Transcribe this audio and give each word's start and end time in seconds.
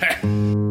Heh. 0.00 0.69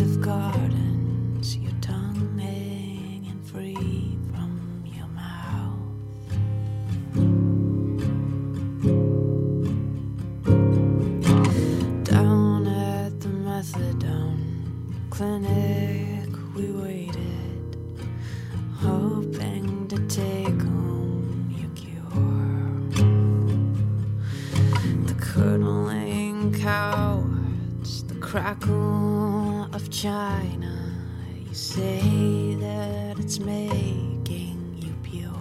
Of 0.00 0.20
gardens, 0.20 1.56
your 1.56 1.72
tongue 1.80 2.38
hanging 2.38 3.40
free 3.42 4.16
from 4.30 4.84
your 4.84 5.08
mouth. 5.08 5.80
Down 12.04 12.66
at 12.68 13.20
the 13.20 13.28
methadone 13.28 15.10
clinic, 15.10 16.28
we 16.54 16.70
waited, 16.70 17.76
hoping 18.76 19.88
to 19.88 19.98
take 20.06 20.60
home 20.62 21.52
your 21.58 21.70
cure. 21.74 22.30
The 25.06 25.14
curdling 25.14 26.52
cowards, 26.52 28.04
the 28.04 28.14
crackle 28.16 29.15
of 29.86 29.92
China. 29.92 30.92
You 31.46 31.54
say 31.54 32.56
that 32.60 33.18
it's 33.18 33.38
making 33.38 34.76
you 34.78 34.94
pure. 35.02 35.32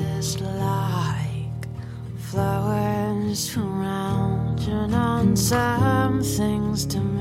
Just 0.00 0.40
like 0.40 1.66
flowers 2.16 3.38
surrounding 3.38 4.94
on 4.94 5.36
some 5.36 6.22
things 6.22 6.86
diminished. 6.86 7.11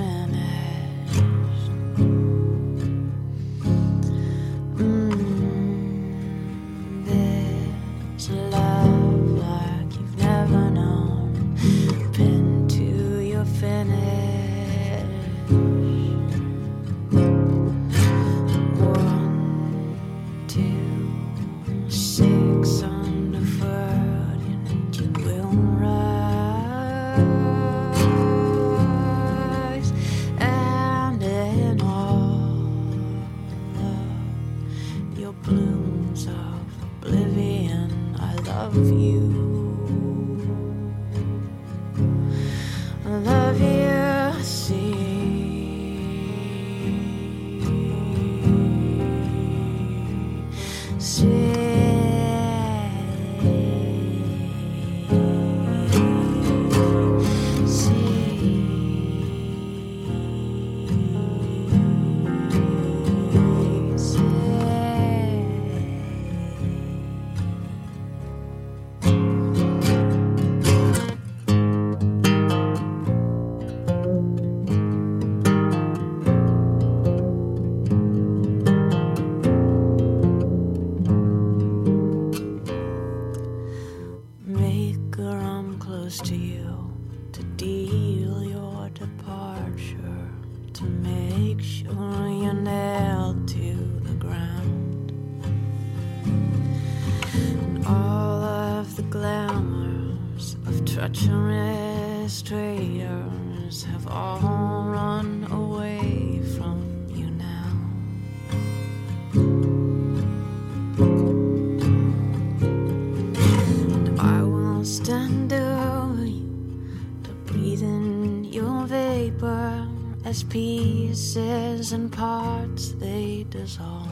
Pieces 121.12 121.92
and 121.92 122.10
parts 122.10 122.94
they 122.94 123.46
dissolve. 123.50 124.11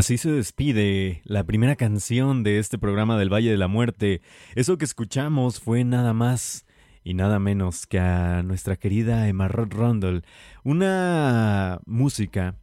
Así 0.00 0.16
se 0.16 0.32
despide 0.32 1.20
la 1.26 1.44
primera 1.44 1.76
canción 1.76 2.42
de 2.42 2.58
este 2.58 2.78
programa 2.78 3.18
del 3.18 3.30
Valle 3.30 3.50
de 3.50 3.58
la 3.58 3.68
Muerte. 3.68 4.22
Eso 4.54 4.78
que 4.78 4.86
escuchamos 4.86 5.60
fue 5.60 5.84
nada 5.84 6.14
más 6.14 6.64
y 7.04 7.12
nada 7.12 7.38
menos 7.38 7.86
que 7.86 7.98
a 7.98 8.42
nuestra 8.42 8.76
querida 8.76 9.28
Emma 9.28 9.48
Rundle, 9.48 10.22
una 10.64 11.80
música 11.84 12.56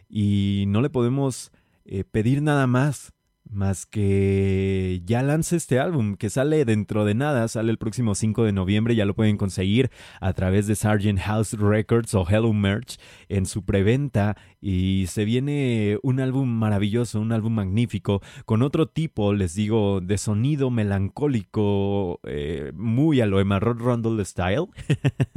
Y 0.09 0.65
no 0.69 0.81
le 0.81 0.91
podemos 0.91 1.53
eh, 1.85 2.05
pedir 2.05 2.43
nada 2.43 2.67
más 2.67 3.14
más 3.50 3.87
que 3.87 5.02
ya 5.05 5.23
lance 5.23 5.56
este 5.56 5.79
álbum 5.79 6.17
que 6.17 6.31
sale 6.31 6.64
dentro 6.64 7.05
de 7.05 7.14
nada, 7.14 7.46
sale 7.49 7.70
el 7.70 7.79
próximo 7.79 8.14
5 8.14 8.44
de 8.44 8.52
noviembre, 8.52 8.96
ya 8.96 9.05
lo 9.05 9.14
pueden 9.14 9.37
conseguir 9.37 9.91
a 10.20 10.32
través 10.32 10.67
de 10.67 10.75
Sargent 10.75 11.20
House 11.20 11.52
Records 11.52 12.14
o 12.14 12.26
Hello 12.29 12.52
Merch 12.52 12.99
en 13.29 13.46
su 13.46 13.64
preventa 13.64 14.37
y 14.61 15.06
se 15.08 15.25
viene 15.25 15.99
un 16.02 16.20
álbum 16.20 16.49
maravilloso, 16.49 17.20
un 17.20 17.32
álbum 17.32 17.55
magnífico 17.55 18.23
con 18.44 18.62
otro 18.62 18.88
tipo, 18.88 19.35
les 19.35 19.55
digo, 19.55 20.00
de 20.00 20.19
sonido 20.19 20.70
melancólico, 20.70 22.20
eh, 22.25 22.73
muy 22.75 23.20
a 23.20 23.26
lo 23.26 23.44
Rod 23.61 23.79
Rundle 23.79 24.25
style, 24.25 24.67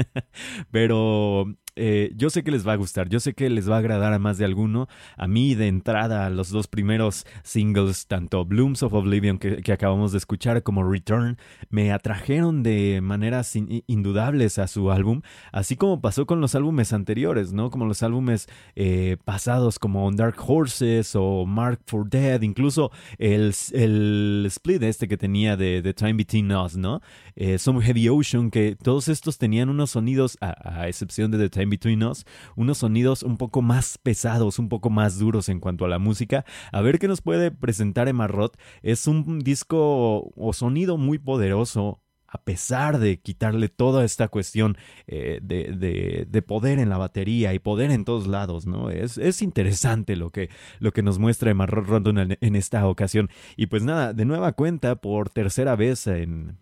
pero 0.71 1.45
eh, 1.77 2.11
yo 2.15 2.29
sé 2.29 2.43
que 2.43 2.51
les 2.51 2.67
va 2.67 2.73
a 2.73 2.75
gustar, 2.75 3.07
yo 3.07 3.19
sé 3.19 3.33
que 3.33 3.49
les 3.49 3.69
va 3.69 3.75
a 3.75 3.79
agradar 3.79 4.13
a 4.13 4.19
más 4.19 4.37
de 4.37 4.45
alguno. 4.45 4.87
A 5.15 5.27
mí 5.27 5.55
de 5.55 5.67
entrada 5.67 6.29
los 6.29 6.49
dos 6.49 6.67
primeros 6.67 7.25
singles, 7.43 8.07
tanto 8.07 8.43
Blooms 8.45 8.83
of 8.83 8.93
Oblivion 8.93 9.37
que, 9.37 9.71
acabamos 9.71 10.11
de 10.11 10.17
escuchar 10.17 10.63
como 10.63 10.83
Return, 10.83 11.37
me 11.69 11.91
atrajeron 11.91 12.63
de 12.63 12.99
maneras 13.01 13.55
indudables 13.55 14.57
a 14.57 14.67
su 14.67 14.91
álbum, 14.91 15.21
así 15.51 15.75
como 15.75 16.01
pasó 16.01 16.25
con 16.25 16.41
los 16.41 16.55
álbumes 16.55 16.93
anteriores, 16.93 17.53
¿no? 17.53 17.69
Como 17.69 17.85
los 17.85 18.01
álbumes 18.01 18.47
eh, 18.75 19.17
pasados 19.23 19.77
como 19.77 20.11
Dark 20.11 20.37
Horses 20.45 21.15
o 21.15 21.45
Mark 21.45 21.79
for 21.85 22.09
Dead, 22.09 22.41
incluso 22.41 22.91
el, 23.19 23.53
el 23.73 24.45
split 24.47 24.83
este 24.83 25.07
que 25.07 25.17
tenía 25.17 25.55
de 25.55 25.81
The 25.81 25.93
Time 25.93 26.13
Between 26.13 26.51
Us, 26.51 26.75
¿no? 26.75 27.01
Eh, 27.39 27.59
Some 27.59 27.83
Heavy 27.83 28.09
Ocean, 28.09 28.49
que 28.49 28.75
todos 28.75 29.07
estos 29.07 29.37
tenían 29.37 29.69
unos 29.69 29.91
sonidos, 29.91 30.39
a, 30.41 30.87
excepción 30.87 31.29
de 31.29 31.37
The 31.37 31.49
Time 31.49 31.67
Between 31.67 32.03
Us, 32.03 32.25
unos 32.55 32.79
sonidos 32.79 33.21
un 33.21 33.37
poco 33.37 33.61
más 33.61 33.99
pesados, 33.99 34.57
un 34.57 34.69
poco 34.69 34.89
más 34.89 35.19
duros 35.19 35.47
en 35.47 35.59
cuanto 35.59 35.85
a 35.85 35.87
la 35.87 35.99
música. 35.99 36.45
A 36.71 36.81
ver 36.81 36.97
qué 36.97 37.07
nos 37.07 37.21
puede 37.21 37.51
presentar 37.51 38.07
Emma 38.07 38.25
Roth. 38.25 38.55
Es 38.81 39.05
un 39.05 39.39
disco 39.39 40.33
o 40.35 40.53
sonido 40.53 40.97
muy 40.97 41.19
poderoso, 41.19 42.01
a 42.27 42.43
pesar 42.43 42.97
de 42.97 43.21
quitarle 43.21 43.69
toda 43.69 44.03
esta 44.03 44.29
cuestión 44.29 44.75
eh, 45.05 45.39
de, 45.43 46.41
poder 46.41 46.79
en 46.79 46.89
la 46.89 46.97
batería 46.97 47.53
y 47.53 47.59
poder 47.59 47.91
en 47.91 48.03
todos 48.03 48.25
lados, 48.25 48.65
¿no? 48.65 48.89
Es, 48.89 49.19
es 49.19 49.43
interesante 49.43 50.15
lo 50.15 50.31
que, 50.31 50.49
lo 50.79 50.91
que 50.91 51.03
nos 51.03 51.19
muestra 51.19 51.51
Emma 51.51 51.67
Rondon 51.67 52.17
en, 52.17 52.37
en, 52.41 52.55
esta 52.55 52.87
ocasión. 52.87 53.29
Y 53.55 53.67
pues 53.67 53.83
nada, 53.83 54.13
de 54.13 54.25
nueva 54.25 54.53
cuenta, 54.53 54.95
por 54.95 55.29
tercera 55.29 55.75
vez 55.75 56.07
en, 56.07 56.57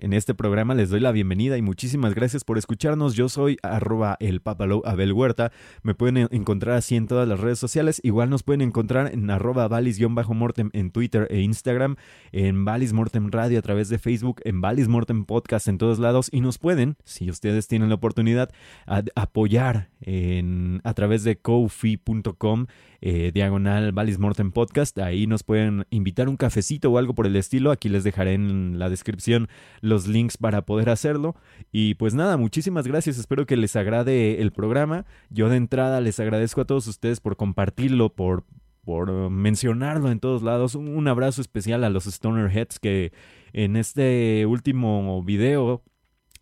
en 0.00 0.12
este 0.12 0.34
programa 0.34 0.74
les 0.74 0.90
doy 0.90 1.00
la 1.00 1.12
bienvenida 1.12 1.56
y 1.56 1.62
muchísimas 1.62 2.14
gracias 2.14 2.44
por 2.44 2.58
escucharnos. 2.58 3.14
Yo 3.14 3.28
soy 3.28 3.56
arroba 3.62 4.16
el 4.20 4.40
papalo 4.40 4.82
Abel 4.84 5.12
Huerta. 5.12 5.52
Me 5.82 5.94
pueden 5.94 6.28
encontrar 6.30 6.76
así 6.76 6.96
en 6.96 7.06
todas 7.06 7.26
las 7.26 7.40
redes 7.40 7.58
sociales. 7.58 8.00
Igual 8.02 8.30
nos 8.30 8.42
pueden 8.42 8.60
encontrar 8.60 9.12
en 9.12 9.30
arroba 9.30 9.66
valis-mortem 9.68 10.70
en 10.72 10.90
Twitter 10.90 11.26
e 11.30 11.40
Instagram, 11.40 11.96
en 12.32 12.64
Valis 12.64 12.92
Mortem 12.92 13.30
Radio 13.30 13.58
a 13.58 13.62
través 13.62 13.88
de 13.88 13.98
Facebook, 13.98 14.40
en 14.44 14.60
Valis 14.60 14.88
Mortem 14.88 15.24
Podcast 15.24 15.68
en 15.68 15.78
todos 15.78 15.98
lados. 15.98 16.28
Y 16.30 16.40
nos 16.40 16.58
pueden, 16.58 16.96
si 17.04 17.30
ustedes 17.30 17.66
tienen 17.66 17.88
la 17.88 17.94
oportunidad, 17.96 18.50
apoyar 19.14 19.88
en, 20.04 20.80
a 20.84 20.94
través 20.94 21.24
de 21.24 21.36
kofi.com 21.36 22.66
eh, 23.00 23.32
diagonal 23.32 23.92
Valis 23.92 24.18
Mortem 24.18 24.52
Podcast. 24.52 24.98
Ahí 24.98 25.26
nos 25.26 25.42
pueden 25.42 25.86
invitar 25.90 26.28
un 26.28 26.36
cafecito 26.36 26.90
o 26.90 26.98
algo 26.98 27.14
por 27.14 27.26
el 27.26 27.36
estilo. 27.36 27.70
Aquí 27.70 27.88
les 27.88 28.04
dejaré 28.04 28.34
en 28.34 28.78
la 28.78 28.88
descripción 28.88 29.48
los 29.80 30.06
links 30.06 30.36
para 30.36 30.62
poder 30.62 30.90
hacerlo. 30.90 31.34
Y 31.72 31.94
pues 31.94 32.14
nada, 32.14 32.36
muchísimas 32.36 32.86
gracias. 32.86 33.18
Espero 33.18 33.46
que 33.46 33.56
les 33.56 33.76
agrade 33.76 34.40
el 34.42 34.52
programa. 34.52 35.06
Yo 35.30 35.48
de 35.48 35.56
entrada 35.56 36.00
les 36.00 36.20
agradezco 36.20 36.60
a 36.60 36.66
todos 36.66 36.86
ustedes 36.86 37.20
por 37.20 37.36
compartirlo, 37.36 38.10
por 38.10 38.44
por 38.84 39.30
mencionarlo 39.30 40.10
en 40.10 40.20
todos 40.20 40.42
lados. 40.42 40.74
Un 40.74 41.08
abrazo 41.08 41.40
especial 41.40 41.84
a 41.84 41.90
los 41.90 42.04
Stoner 42.04 42.50
Heads 42.50 42.78
que 42.78 43.12
en 43.54 43.76
este 43.76 44.44
último 44.46 45.22
video 45.22 45.82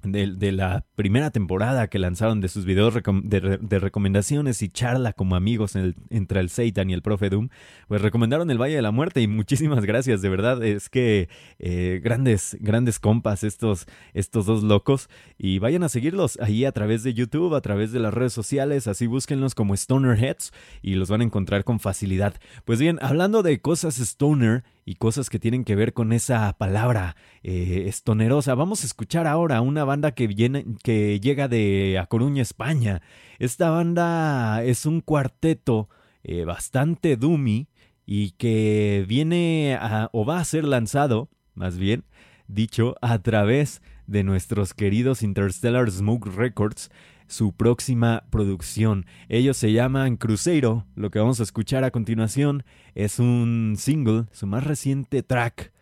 de, 0.03 0.53
la 0.53 0.85
primera 0.95 1.31
temporada 1.31 1.89
que 1.89 1.99
lanzaron 1.99 2.41
de 2.41 2.49
sus 2.49 2.65
videos 2.65 2.95
de, 2.95 3.79
recomendaciones 3.79 4.63
y 4.63 4.69
charla 4.69 5.13
como 5.13 5.37
amigos 5.37 5.77
entre 5.77 6.41
el 6.41 6.51
Satan 6.51 6.91
y 6.91 6.93
el 6.93 7.03
Profe 7.03 7.31
Doom, 7.31 7.49
pues 7.89 8.03
recomendaron 8.03 8.51
el 8.51 8.61
Valle 8.61 8.77
de 8.77 8.83
la 8.83 8.91
Muerte 8.91 9.21
y 9.21 9.29
muchísimas 9.29 9.85
gracias, 9.85 10.23
de 10.23 10.29
verdad, 10.29 10.63
es 10.65 10.89
que 10.89 11.29
eh, 11.59 12.01
grandes, 12.03 12.57
grandes 12.61 12.99
compas 12.99 13.45
estos, 13.45 13.87
estos 14.15 14.47
dos 14.47 14.63
locos 14.63 15.09
y 15.39 15.59
vayan 15.59 15.83
a 15.83 15.89
seguirlos 15.89 16.39
ahí 16.41 16.65
a 16.65 16.73
través 16.73 17.03
de 17.03 17.15
YouTube, 17.15 17.55
a 17.55 17.61
través 17.61 17.93
de 17.93 18.01
las 18.01 18.15
redes 18.15 18.33
sociales, 18.33 18.87
así 18.87 19.07
búsquenlos 19.07 19.55
como 19.55 19.75
Stoner 19.75 20.19
Heads 20.19 20.53
y 20.83 20.95
los 20.95 21.09
van 21.09 21.21
a 21.21 21.25
encontrar 21.25 21.65
con 21.65 21.81
facilidad. 21.81 22.35
Pues 22.65 22.81
bien, 22.81 22.99
hablando 23.03 23.43
de 23.43 23.61
cosas 23.61 23.99
Stoner, 23.99 24.65
y 24.85 24.97
cosas 24.97 25.31
que 25.31 25.39
tienen 25.39 25.65
que 25.65 25.77
ver 25.77 25.93
con 25.93 26.13
esa 26.13 26.53
palabra 26.59 27.17
eh, 27.43 27.85
estonerosa. 27.87 28.55
Vamos 28.55 28.83
a 28.83 28.87
escuchar 28.87 29.27
ahora 29.27 29.61
una 29.61 29.85
banda 29.85 30.13
que, 30.13 30.27
viene, 30.27 30.65
que 30.83 31.21
llega 31.21 31.49
de 31.49 31.99
A 31.99 32.07
Coruña, 32.07 32.43
España. 32.43 33.03
Esta 33.39 33.71
banda 33.71 34.63
es 34.65 34.87
un 34.87 35.01
cuarteto 35.01 35.89
eh, 36.25 36.45
bastante 36.45 37.17
doomy 37.17 37.69
y 38.07 38.33
que 38.33 39.05
viene 39.09 39.79
o 40.13 40.25
va 40.25 40.39
a 40.39 40.45
ser 40.45 40.65
lanzado, 40.65 41.31
más 41.55 41.79
bien 41.79 42.05
dicho, 42.49 42.97
a 43.01 43.19
través 43.21 43.83
de 44.07 44.25
nuestros 44.25 44.75
queridos 44.75 45.23
Interstellar 45.23 45.91
Smoke 45.91 46.29
Records, 46.35 46.91
su 47.33 47.53
próxima 47.53 48.25
producción. 48.29 49.07
Ellos 49.31 49.57
se 49.57 49.73
llaman 49.73 50.19
Cruzeiro. 50.19 50.87
Lo 50.95 51.11
que 51.11 51.19
vamos 51.19 51.41
a 51.41 51.45
escuchar 51.45 51.83
a 51.83 51.91
continuación 51.91 52.63
es 52.95 53.19
un 53.19 53.75
single, 53.79 54.27
su 54.33 54.47
más 54.47 54.65
reciente 54.65 55.23
track, 55.23 55.73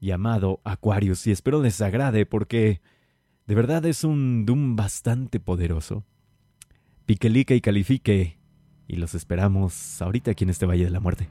llamado 0.00 0.60
Aquarius. 0.64 1.24
Y 1.28 1.30
espero 1.30 1.62
les 1.62 1.80
agrade 1.80 2.26
porque 2.26 2.80
de 3.46 3.54
verdad 3.54 3.86
es 3.86 4.02
un 4.02 4.44
Doom 4.44 4.74
bastante 4.74 5.38
poderoso. 5.38 6.04
Piquelica 7.06 7.54
y 7.54 7.60
califique. 7.60 8.38
Y 8.88 8.96
los 8.96 9.14
esperamos 9.14 10.02
ahorita 10.02 10.32
aquí 10.32 10.42
en 10.42 10.50
este 10.50 10.66
Valle 10.66 10.84
de 10.84 10.90
la 10.90 11.00
Muerte. 11.00 11.28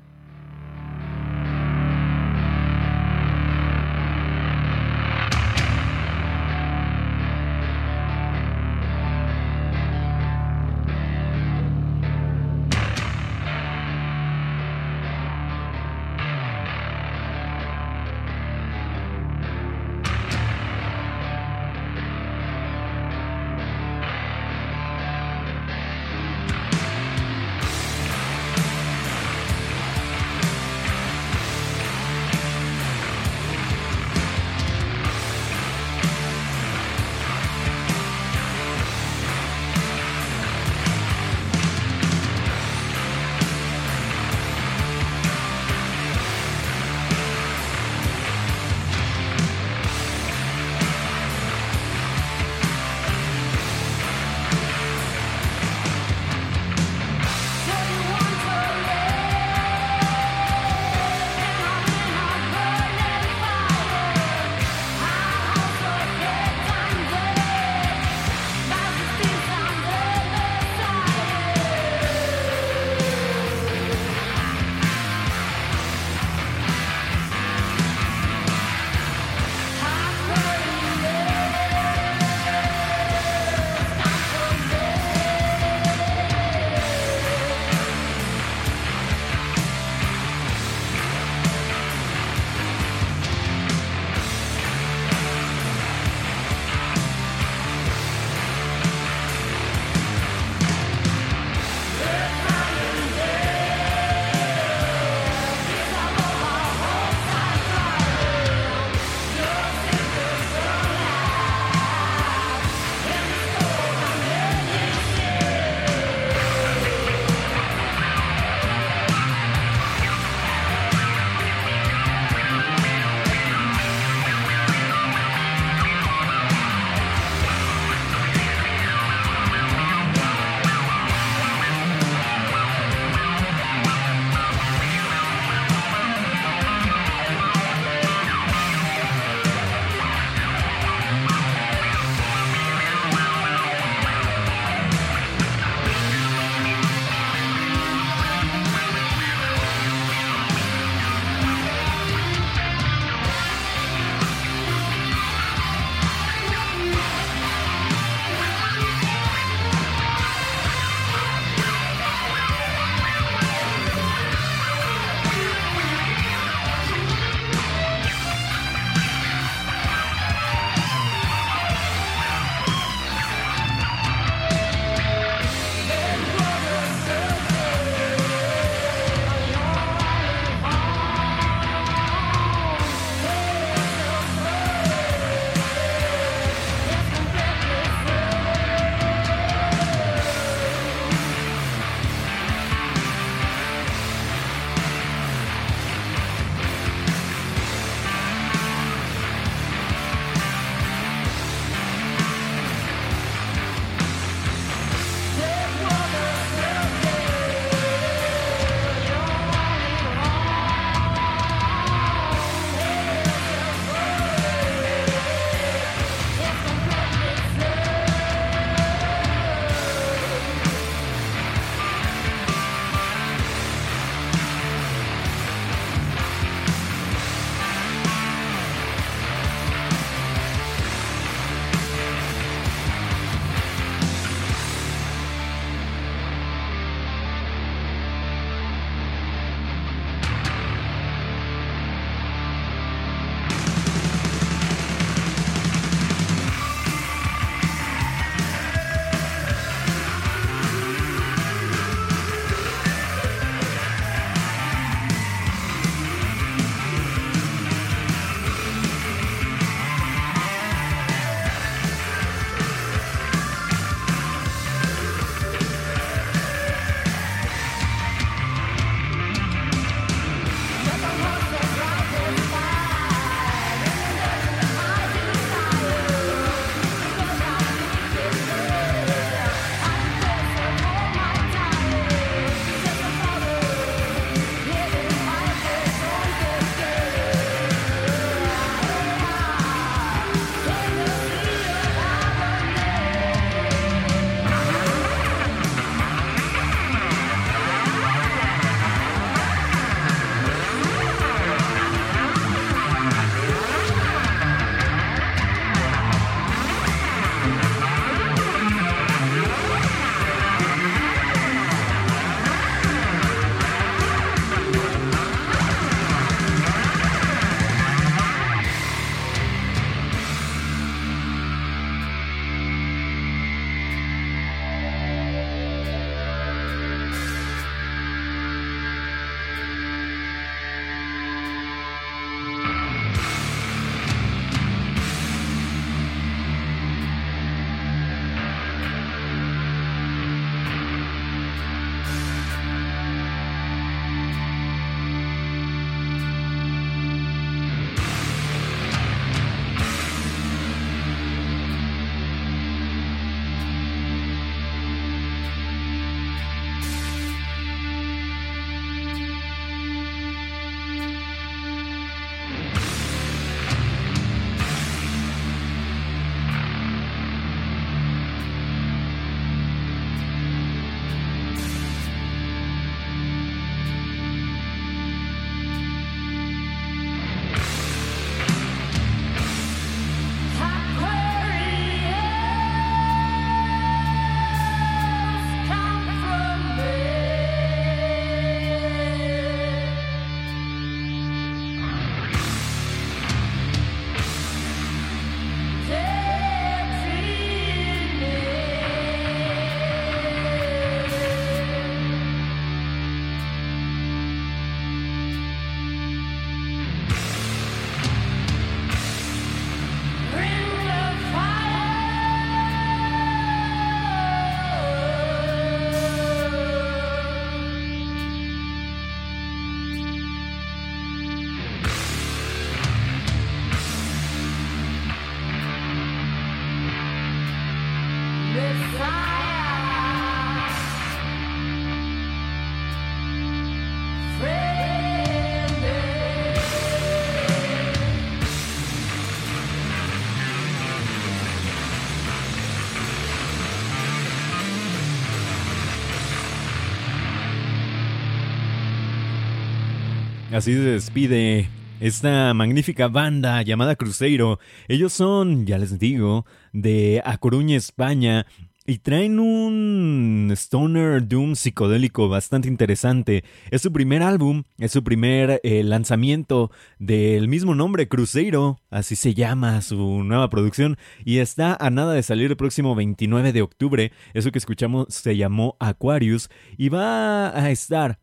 Así 450.57 450.73
se 450.73 450.79
despide 450.79 451.69
esta 451.99 452.51
magnífica 452.55 453.07
banda 453.09 453.61
llamada 453.61 453.95
Cruzeiro. 453.95 454.57
Ellos 454.87 455.13
son, 455.13 455.67
ya 455.67 455.77
les 455.77 455.99
digo, 455.99 456.47
de 456.73 457.21
A 457.25 457.37
Coruña, 457.37 457.77
España. 457.77 458.47
Y 458.87 458.97
traen 458.97 459.39
un 459.39 460.49
stoner 460.53 461.27
doom 461.27 461.53
psicodélico 461.53 462.27
bastante 462.27 462.69
interesante. 462.69 463.43
Es 463.69 463.83
su 463.83 463.93
primer 463.93 464.23
álbum, 464.23 464.63
es 464.79 464.93
su 464.93 465.03
primer 465.03 465.61
eh, 465.61 465.83
lanzamiento 465.83 466.71
del 466.97 467.47
mismo 467.47 467.75
nombre, 467.75 468.07
Cruzeiro, 468.07 468.79
así 468.89 469.15
se 469.15 469.35
llama 469.35 469.83
su 469.83 470.23
nueva 470.23 470.49
producción, 470.49 470.97
y 471.23 471.37
está 471.37 471.77
a 471.79 471.91
nada 471.91 472.13
de 472.13 472.23
salir 472.23 472.49
el 472.49 472.57
próximo 472.57 472.95
29 472.95 473.53
de 473.53 473.61
octubre. 473.61 474.11
Eso 474.33 474.51
que 474.51 474.57
escuchamos 474.57 475.05
se 475.09 475.37
llamó 475.37 475.77
Aquarius 475.79 476.49
y 476.79 476.89
va 476.89 477.55
a 477.55 477.69
estar 477.69 478.17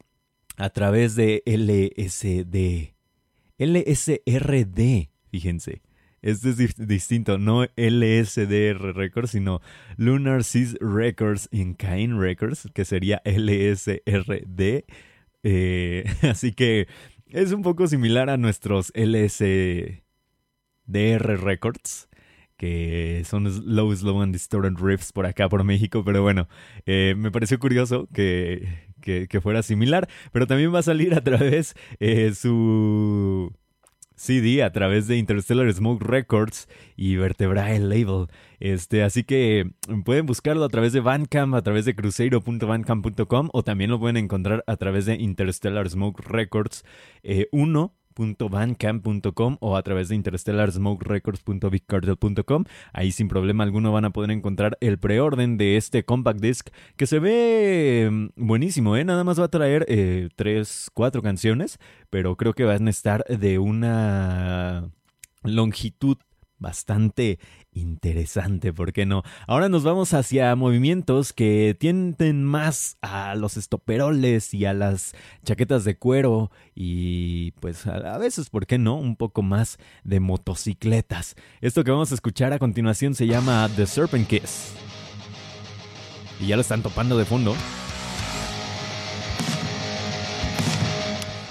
a 0.57 0.71
través 0.71 1.17
de 1.17 1.43
LSD. 1.47 2.95
LSRD, 3.59 5.11
fíjense. 5.31 5.83
Este 6.23 6.49
es 6.51 6.77
distinto, 6.77 7.37
no 7.37 7.65
LSDR 7.77 8.95
Records, 8.95 9.33
sino 9.33 9.61
Lunar 9.99 10.43
Seas 10.43 10.75
Records 10.81 11.51
in 11.53 11.75
Cain 11.75 12.19
Records, 12.19 12.71
que 12.73 12.87
sería 12.87 13.21
LSRD. 13.27 14.87
Eh, 15.43 16.05
así 16.23 16.53
que 16.53 16.89
es 17.29 17.53
un 17.53 17.61
poco 17.61 17.87
similar 17.89 18.31
a 18.31 18.39
nuestros 18.39 18.91
LSDR 18.95 20.01
Records 21.43 22.09
que 22.57 23.23
son 23.27 23.45
Low, 23.67 23.95
Slow 23.95 24.23
and 24.23 24.33
Distorted 24.33 24.79
Riffs 24.81 25.13
por 25.13 25.27
acá, 25.27 25.49
por 25.49 25.65
México, 25.65 26.05
pero 26.05 26.23
bueno, 26.23 26.49
eh, 26.87 27.15
me 27.17 27.31
pareció 27.31 27.59
curioso 27.59 28.09
que, 28.15 28.69
que, 29.05 29.41
fuera 29.41 29.63
similar, 29.63 30.09
pero 30.33 30.47
también 30.47 30.75
va 30.75 30.79
a 30.79 30.83
salir 30.83 31.15
a 31.15 31.23
través 31.23 31.75
eh, 32.01 32.33
su 32.35 33.53
CD 34.17 34.63
a 34.63 34.73
través 34.73 35.09
de 35.09 35.17
Interstellar 35.17 35.73
Smoke 35.73 36.05
Records 36.05 36.69
y 36.97 37.17
Vertebrae 37.17 37.79
Label. 37.81 38.29
Este, 38.61 39.03
así 39.03 39.25
que 39.25 39.71
pueden 40.05 40.27
buscarlo 40.27 40.65
a 40.65 40.69
través 40.69 40.93
de 40.93 41.01
Bandcamp, 41.01 41.55
a 41.55 41.63
través 41.63 41.85
de 41.85 41.95
cruzeiro.bandcamp.com 41.95 43.51
o 43.53 43.63
también 43.63 43.91
lo 43.91 43.99
pueden 43.99 44.17
encontrar 44.17 44.65
a 44.67 44.77
través 44.77 45.07
de 45.07 45.15
Interstellar 45.17 45.89
Smoke 45.89 46.23
Records 46.27 46.85
1. 47.53 47.95
Eh, 47.95 48.04
.bandcamp.com 48.17 49.57
o 49.61 49.77
a 49.77 49.83
través 49.83 50.09
de 50.09 50.17
interstellarsmokerecords.bigcartel.com. 50.17 52.65
Ahí 52.93 53.13
sin 53.13 53.29
problema 53.29 53.65
alguno 53.65 53.93
van 53.93 54.05
a 54.05 54.11
poder 54.11 54.31
encontrar 54.31 54.77
el 54.81 54.99
preorden 54.99 55.57
de 55.57 55.77
este 55.77 56.05
compact 56.05 56.41
disc 56.41 56.69
que 56.97 57.07
se 57.07 57.19
ve 57.19 58.09
mm, 58.11 58.27
buenísimo, 58.37 58.97
¿eh? 58.97 59.05
Nada 59.05 59.25
más 59.25 59.41
va 59.41 59.45
a 59.45 59.49
traer 59.49 59.87
eh, 59.89 60.29
tres, 60.37 60.91
cuatro 60.95 61.23
canciones, 61.23 61.79
pero 62.11 62.37
creo 62.37 62.53
que 62.53 62.65
van 62.65 62.87
a 62.87 62.91
estar 62.91 63.25
de 63.25 63.59
una 63.59 64.91
longitud 65.43 66.19
bastante 66.65 67.39
interesante, 67.73 68.73
¿por 68.73 68.95
qué 68.95 69.05
no? 69.05 69.23
Ahora 69.47 69.69
nos 69.69 69.85
vamos 69.85 70.15
hacia 70.15 70.57
movimientos 70.57 71.35
que 71.35 71.77
tienden 71.79 72.43
más 72.43 72.97
a 73.03 73.35
los 73.35 73.59
estoperoles 73.59 74.55
y 74.55 74.65
a 74.65 74.73
las 74.73 75.15
chaquetas 75.45 75.85
de 75.85 75.99
cuero 75.99 76.51
y 76.75 77.51
pues 77.61 77.87
a 77.87 78.17
veces, 78.17 78.49
¿por 78.49 78.67
qué 78.67 78.79
no? 78.79 78.97
Un 78.97 79.17
poco 79.17 79.43
más 79.43 79.79
de 80.05 80.21
motocicletas. 80.21 81.37
Esto 81.61 81.85
que 81.85 81.91
vamos 81.91 82.13
a 82.13 82.15
escuchar 82.15 82.55
a 82.55 82.59
continuación 82.59 83.15
se 83.15 83.27
llama 83.27 83.69
The 83.77 83.87
Serpent 83.87 84.27
Kiss. 84.27 84.73
Y 86.41 86.47
ya 86.47 86.57
lo 86.57 86.63
están 86.63 86.83
topando 86.83 87.19
de 87.19 87.27
fondo. 87.27 87.55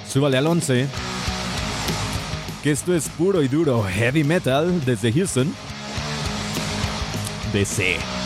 Súbale 0.08 0.38
al 0.38 0.47
11 0.47 1.12
que 2.63 2.71
esto 2.71 2.95
es 2.95 3.10
puro 3.10 3.43
y 3.43 3.49
duro 3.49 3.84
heavy 3.84 4.23
metal 4.23 4.84
desde 4.86 5.12
Houston, 5.12 5.54
DC. 7.52 8.22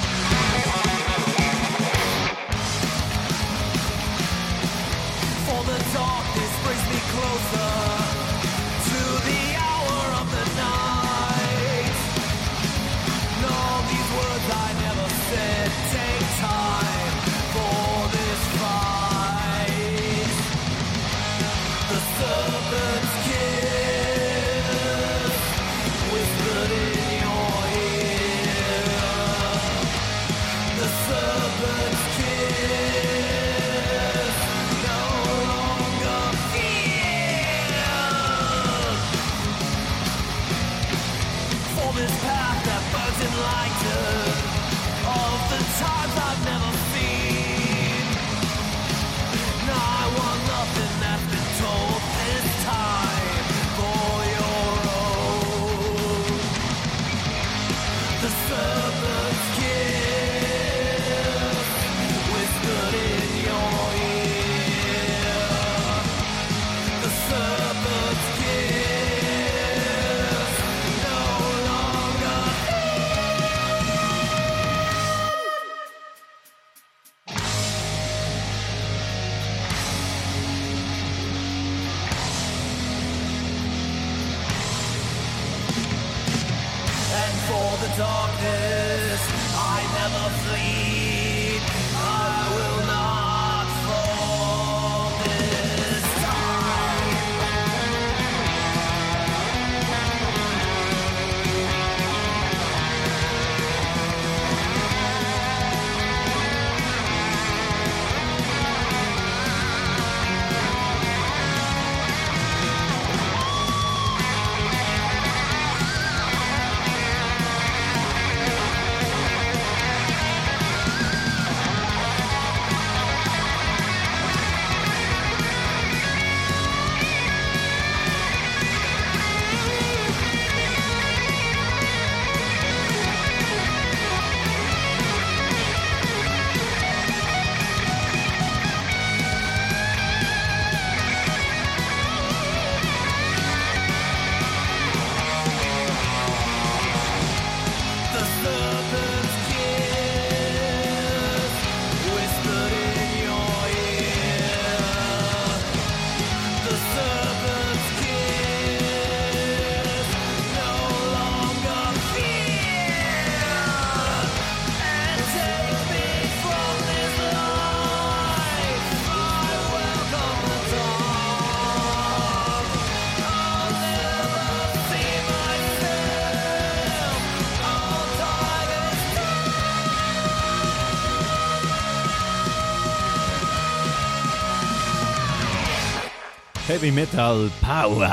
Heavy 186.67 186.91
Metal 186.91 187.49
Power. 187.61 188.09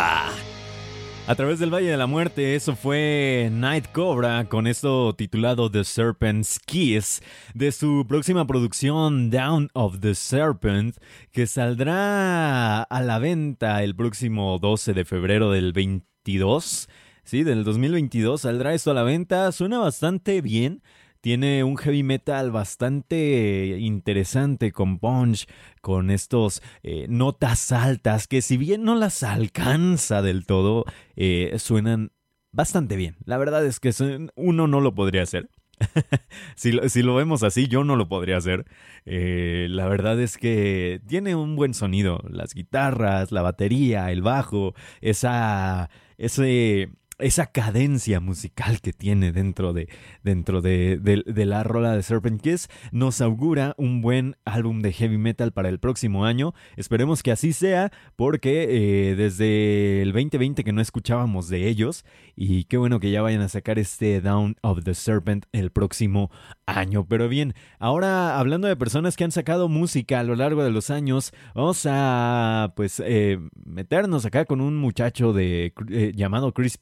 A 1.26 1.34
través 1.34 1.58
del 1.58 1.74
Valle 1.74 1.90
de 1.90 1.96
la 1.96 2.06
Muerte, 2.06 2.54
eso 2.54 2.76
fue 2.76 3.48
Night 3.50 3.86
Cobra 3.90 4.44
con 4.48 4.68
esto 4.68 5.12
titulado 5.16 5.72
The 5.72 5.82
Serpent's 5.82 6.60
Kiss 6.60 7.20
de 7.52 7.72
su 7.72 8.06
próxima 8.08 8.46
producción 8.46 9.28
Down 9.28 9.70
of 9.72 9.98
the 9.98 10.14
Serpent 10.14 10.96
que 11.32 11.48
saldrá 11.48 12.84
a 12.84 13.02
la 13.02 13.18
venta 13.18 13.82
el 13.82 13.96
próximo 13.96 14.60
12 14.60 14.94
de 14.94 15.04
febrero 15.04 15.50
del 15.50 15.72
22. 15.72 16.88
Sí, 17.24 17.42
del 17.42 17.64
2022 17.64 18.42
saldrá 18.42 18.72
esto 18.72 18.92
a 18.92 18.94
la 18.94 19.02
venta. 19.02 19.50
Suena 19.50 19.80
bastante 19.80 20.40
bien. 20.42 20.80
Tiene 21.24 21.64
un 21.64 21.78
heavy 21.78 22.02
metal 22.02 22.50
bastante 22.50 23.78
interesante 23.80 24.72
con 24.72 24.98
punch, 24.98 25.46
con 25.80 26.10
estos 26.10 26.60
eh, 26.82 27.06
notas 27.08 27.72
altas 27.72 28.28
que 28.28 28.42
si 28.42 28.58
bien 28.58 28.84
no 28.84 28.94
las 28.94 29.22
alcanza 29.22 30.20
del 30.20 30.44
todo, 30.44 30.84
eh, 31.16 31.54
suenan 31.56 32.12
bastante 32.52 32.96
bien. 32.96 33.16
La 33.24 33.38
verdad 33.38 33.64
es 33.64 33.80
que 33.80 33.90
uno 34.34 34.66
no 34.66 34.82
lo 34.82 34.94
podría 34.94 35.22
hacer. 35.22 35.48
si, 36.56 36.72
lo, 36.72 37.14
vemos 37.14 37.42
así, 37.42 37.68
yo 37.68 37.84
no 37.84 37.96
lo 37.96 38.06
podría 38.06 38.37
hacer. 38.37 38.66
Eh, 39.06 39.66
la 39.70 39.88
verdad 39.88 40.20
es 40.20 40.37
que 40.37 41.00
tiene 41.06 41.34
un 41.37 41.56
buen 41.56 41.72
sonido. 41.72 42.20
Las 42.28 42.52
guitarras, 42.52 43.32
la 43.32 43.40
batería, 43.40 44.12
el 44.12 44.20
bajo, 44.20 44.74
esa, 45.00 45.88
ese 46.18 46.90
esa 47.18 47.46
cadencia 47.46 48.20
musical 48.20 48.81
que 48.81 48.92
tiene 48.92 49.33
dentro 49.33 49.72
de, 49.72 49.88
dentro 50.22 50.61
de, 50.62 51.00
la 51.27 51.62
rola 51.62 51.94
de 51.94 52.03
Serpent 52.03 52.40
Kiss 52.40 52.68
nos 52.92 53.20
augura 53.20 53.74
un 53.77 54.00
buen 54.00 54.37
álbum 54.44 54.81
de 54.81 54.92
heavy 54.92 55.18
metal 55.18 55.53
para 55.53 55.68
el 55.68 55.79
próximo 55.79 56.24
año. 56.24 56.55
Esperemos 56.77 57.22
que 57.22 57.33
así 57.33 57.53
sea 57.53 57.92
porque 58.16 59.11
eh, 59.11 59.14
desde 59.16 60.03
el 60.03 60.12
2020 60.12 60.64
que 60.64 60.72
no 60.72 60.81
escuchábamos 60.81 61.48
de 61.48 61.68
ellos 61.68 62.05
y 62.37 62.64
qué 62.64 62.77
bueno 62.77 63.00
que 63.00 63.11
ya 63.11 63.22
vayan 63.22 63.42
a 63.42 63.48
sacar 63.48 63.79
este 63.79 64.20
Down 64.20 64.57
of 64.62 64.85
the 64.85 64.94
Serpent 64.94 65.46
el 65.53 65.70
próximo 65.70 66.31
año. 66.66 67.07
Pero 67.07 67.29
bien, 67.29 67.55
ahora 67.79 68.38
hablando 68.38 68.68
de 68.68 68.77
personas 68.77 69.16
que 69.16 69.24
han 69.24 69.33
sacado 69.33 69.68
música 69.68 70.20
a 70.20 70.24
lo 70.24 70.37
largo 70.37 70.64
de 70.64 70.70
los 70.70 70.90
años, 70.90 71.33
vamos 71.55 71.87
a 71.88 72.72
pues 72.77 73.03
eh, 73.05 73.38
meternos 73.64 74.24
acá 74.24 74.44
con 74.44 74.61
un 74.61 74.77
muchacho 74.77 75.33
de, 75.33 75.72
eh, 75.90 76.12
llamado 76.14 76.53
Chris 76.53 76.79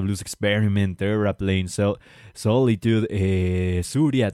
Blues 0.00 0.20
Experiment, 0.20 1.00
Airplane, 1.00 1.66
Solitude, 2.34 3.06
eh, 3.10 3.82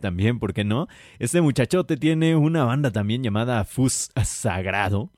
también, 0.00 0.38
¿por 0.38 0.52
qué 0.52 0.64
no? 0.64 0.88
Este 1.18 1.40
muchachote 1.40 1.96
tiene 1.96 2.36
una 2.36 2.64
banda 2.64 2.90
también 2.90 3.22
llamada 3.22 3.64
Fus 3.64 4.10
Sagrado. 4.24 5.10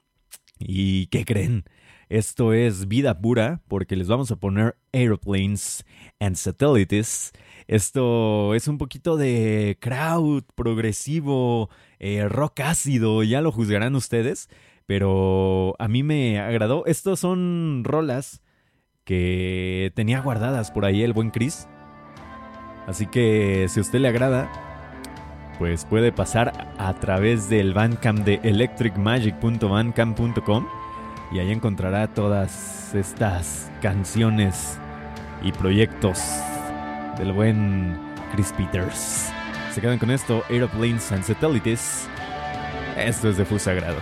¿Y 0.58 1.06
qué 1.06 1.24
creen? 1.24 1.64
Esto 2.10 2.52
es 2.52 2.88
vida 2.88 3.20
pura 3.20 3.62
porque 3.68 3.94
les 3.94 4.08
vamos 4.08 4.32
a 4.32 4.36
poner 4.36 4.76
Airplanes 4.92 5.86
and 6.18 6.34
Satellites. 6.34 7.32
Esto 7.68 8.54
es 8.56 8.66
un 8.66 8.78
poquito 8.78 9.16
de 9.16 9.78
crowd 9.80 10.42
progresivo, 10.56 11.70
eh, 12.00 12.28
rock 12.28 12.60
ácido, 12.60 13.22
ya 13.22 13.40
lo 13.40 13.52
juzgarán 13.52 13.94
ustedes, 13.94 14.48
pero 14.86 15.76
a 15.78 15.86
mí 15.86 16.02
me 16.02 16.40
agradó. 16.40 16.84
Estos 16.86 17.20
son 17.20 17.82
rolas 17.84 18.42
que 19.10 19.92
tenía 19.96 20.20
guardadas 20.20 20.70
por 20.70 20.84
ahí 20.84 21.02
el 21.02 21.12
buen 21.12 21.30
Chris. 21.30 21.66
Así 22.86 23.06
que 23.06 23.66
si 23.68 23.80
a 23.80 23.82
usted 23.82 23.98
le 23.98 24.06
agrada, 24.06 24.48
pues 25.58 25.84
puede 25.84 26.12
pasar 26.12 26.52
a 26.78 26.94
través 26.94 27.50
del 27.50 27.74
Bandcamp 27.74 28.20
de 28.20 28.38
electricmagic.bandcamp.com 28.44 30.66
y 31.32 31.40
ahí 31.40 31.50
encontrará 31.50 32.06
todas 32.14 32.94
estas 32.94 33.72
canciones 33.82 34.78
y 35.42 35.50
proyectos 35.50 36.22
del 37.18 37.32
buen 37.32 37.98
Chris 38.32 38.52
Peters. 38.52 39.32
Se 39.72 39.80
quedan 39.80 39.98
con 39.98 40.12
esto, 40.12 40.44
Aeroplanes 40.48 41.10
and 41.10 41.24
Satellites. 41.24 42.08
Esto 42.96 43.30
es 43.30 43.38
de 43.38 43.44
Fusagrado. 43.44 43.98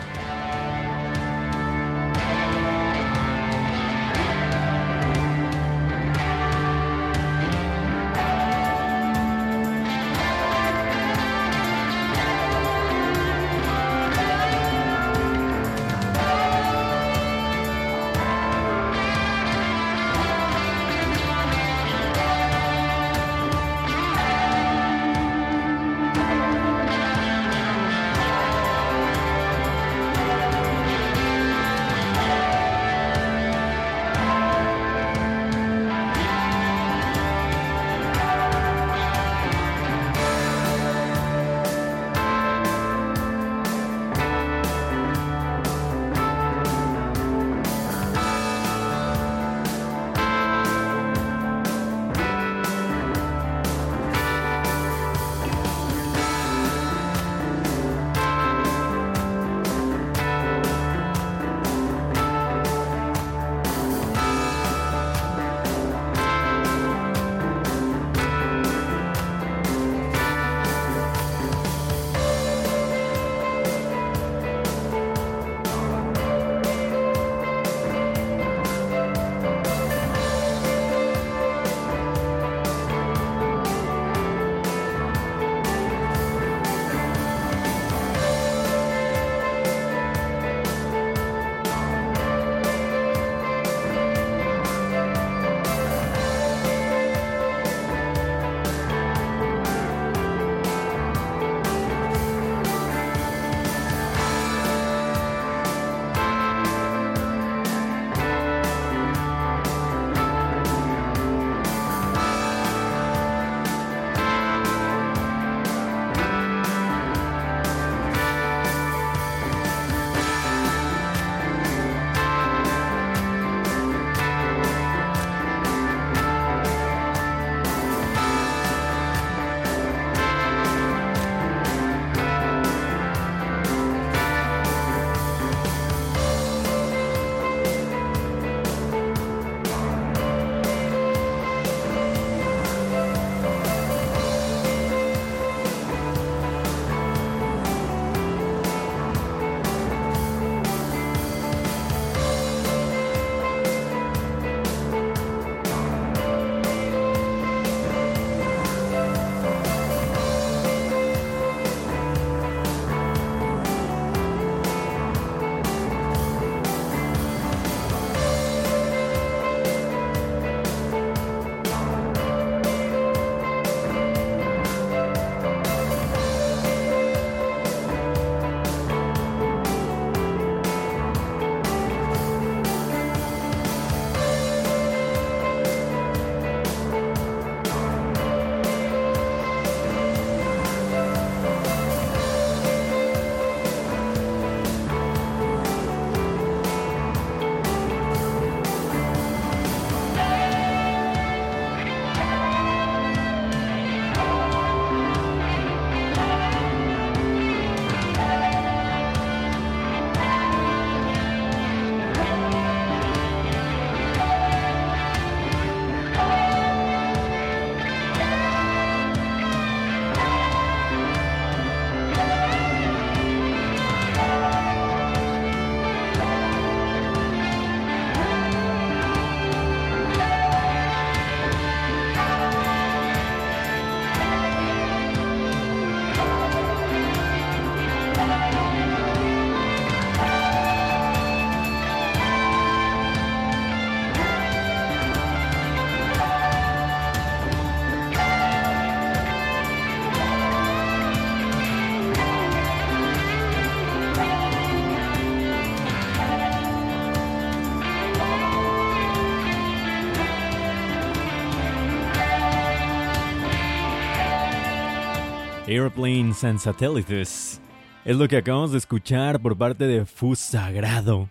Airplanes 265.69 266.43
and 266.45 266.59
Satellites. 266.59 267.61
Es 268.05 268.17
lo 268.17 268.27
que 268.27 268.39
acabamos 268.39 268.73
de 268.73 268.79
escuchar 268.79 269.39
por 269.41 269.57
parte 269.57 269.87
de 269.87 270.07
Fusagrado. 270.07 271.29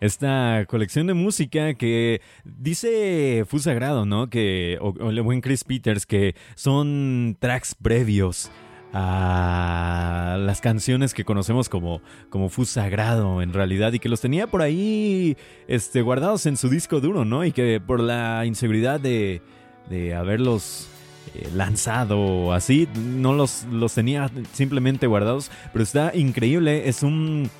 Esta 0.00 0.64
colección 0.66 1.06
de 1.06 1.14
música 1.14 1.74
que 1.74 2.22
dice 2.44 3.44
Fusagrado, 3.46 4.06
¿no? 4.06 4.30
Que, 4.30 4.78
o, 4.80 5.10
el 5.10 5.20
buen 5.20 5.42
Chris 5.42 5.64
Peters, 5.64 6.06
que 6.06 6.34
son 6.54 7.36
tracks 7.38 7.74
previos 7.74 8.50
a 8.94 10.38
las 10.40 10.62
canciones 10.62 11.12
que 11.12 11.24
conocemos 11.24 11.68
como, 11.68 12.00
como 12.30 12.48
Fusagrado 12.48 13.42
en 13.42 13.52
realidad 13.52 13.92
y 13.92 13.98
que 13.98 14.08
los 14.08 14.22
tenía 14.22 14.46
por 14.46 14.62
ahí 14.62 15.36
este, 15.66 16.00
guardados 16.00 16.46
en 16.46 16.56
su 16.56 16.70
disco 16.70 17.00
duro, 17.00 17.26
¿no? 17.26 17.44
Y 17.44 17.52
que 17.52 17.82
por 17.84 18.00
la 18.00 18.46
inseguridad 18.46 18.98
de, 18.98 19.42
de 19.90 20.14
haberlos 20.14 20.88
eh, 21.34 21.48
lanzado 21.54 22.52
así, 22.52 22.88
no 22.94 23.32
los, 23.32 23.64
los 23.70 23.94
tenía 23.94 24.30
simplemente 24.52 25.06
guardados, 25.06 25.50
pero 25.72 25.82
está 25.82 26.14
increíble, 26.14 26.88
es 26.88 27.02
un 27.02 27.50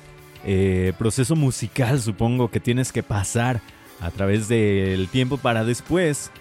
eh, 0.45 0.93
proceso 0.97 1.35
musical 1.35 1.99
supongo 2.01 2.49
que 2.49 2.59
tienes 2.59 2.91
que 2.91 3.03
pasar 3.03 3.61
a 3.99 4.09
través 4.11 4.47
del 4.47 5.09
tiempo 5.09 5.37
para 5.37 5.65
después 5.65 6.31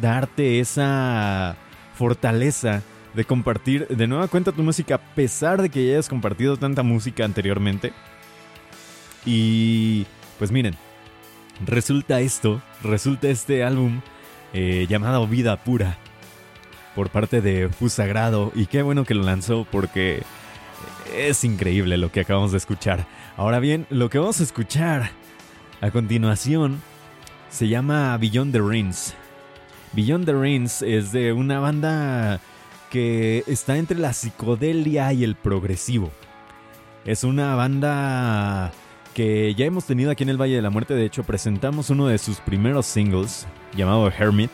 darte 0.00 0.60
esa 0.60 1.56
fortaleza 1.94 2.82
de 3.14 3.24
compartir 3.24 3.88
de 3.88 4.06
nueva 4.06 4.28
cuenta 4.28 4.52
tu 4.52 4.62
música 4.62 4.96
a 4.96 5.14
pesar 5.14 5.62
de 5.62 5.70
que 5.70 5.86
ya 5.86 5.92
hayas 5.92 6.08
compartido 6.08 6.58
tanta 6.58 6.82
música 6.82 7.24
anteriormente. 7.24 7.94
Y 9.24 10.06
pues 10.38 10.52
miren, 10.52 10.76
resulta 11.64 12.20
esto, 12.20 12.60
resulta 12.82 13.28
este 13.28 13.64
álbum 13.64 14.02
eh, 14.58 14.86
llamado 14.88 15.26
Vida 15.26 15.58
Pura 15.58 15.98
por 16.94 17.10
parte 17.10 17.42
de 17.42 17.68
Fusagrado 17.68 18.52
y 18.54 18.64
qué 18.64 18.80
bueno 18.80 19.04
que 19.04 19.12
lo 19.12 19.22
lanzó 19.22 19.66
porque 19.70 20.22
es 21.14 21.44
increíble 21.44 21.98
lo 21.98 22.10
que 22.10 22.20
acabamos 22.20 22.52
de 22.52 22.56
escuchar. 22.56 23.06
Ahora 23.36 23.60
bien, 23.60 23.86
lo 23.90 24.08
que 24.08 24.18
vamos 24.18 24.40
a 24.40 24.44
escuchar 24.44 25.10
a 25.82 25.90
continuación 25.90 26.80
se 27.50 27.68
llama 27.68 28.16
Beyond 28.16 28.52
the 28.52 28.62
Rings. 28.62 29.12
Beyond 29.92 30.24
the 30.24 30.32
Rings 30.32 30.80
es 30.80 31.12
de 31.12 31.34
una 31.34 31.60
banda 31.60 32.40
que 32.90 33.44
está 33.46 33.76
entre 33.76 33.98
la 33.98 34.14
psicodelia 34.14 35.12
y 35.12 35.22
el 35.22 35.34
progresivo. 35.34 36.10
Es 37.04 37.24
una 37.24 37.54
banda 37.56 38.72
que 39.16 39.54
ya 39.54 39.64
hemos 39.64 39.86
tenido 39.86 40.10
aquí 40.10 40.24
en 40.24 40.28
el 40.28 40.38
Valle 40.38 40.56
de 40.56 40.60
la 40.60 40.68
Muerte. 40.68 40.92
De 40.92 41.06
hecho, 41.06 41.24
presentamos 41.24 41.88
uno 41.88 42.06
de 42.06 42.18
sus 42.18 42.38
primeros 42.38 42.84
singles 42.84 43.46
llamado 43.74 44.10
Hermit. 44.10 44.50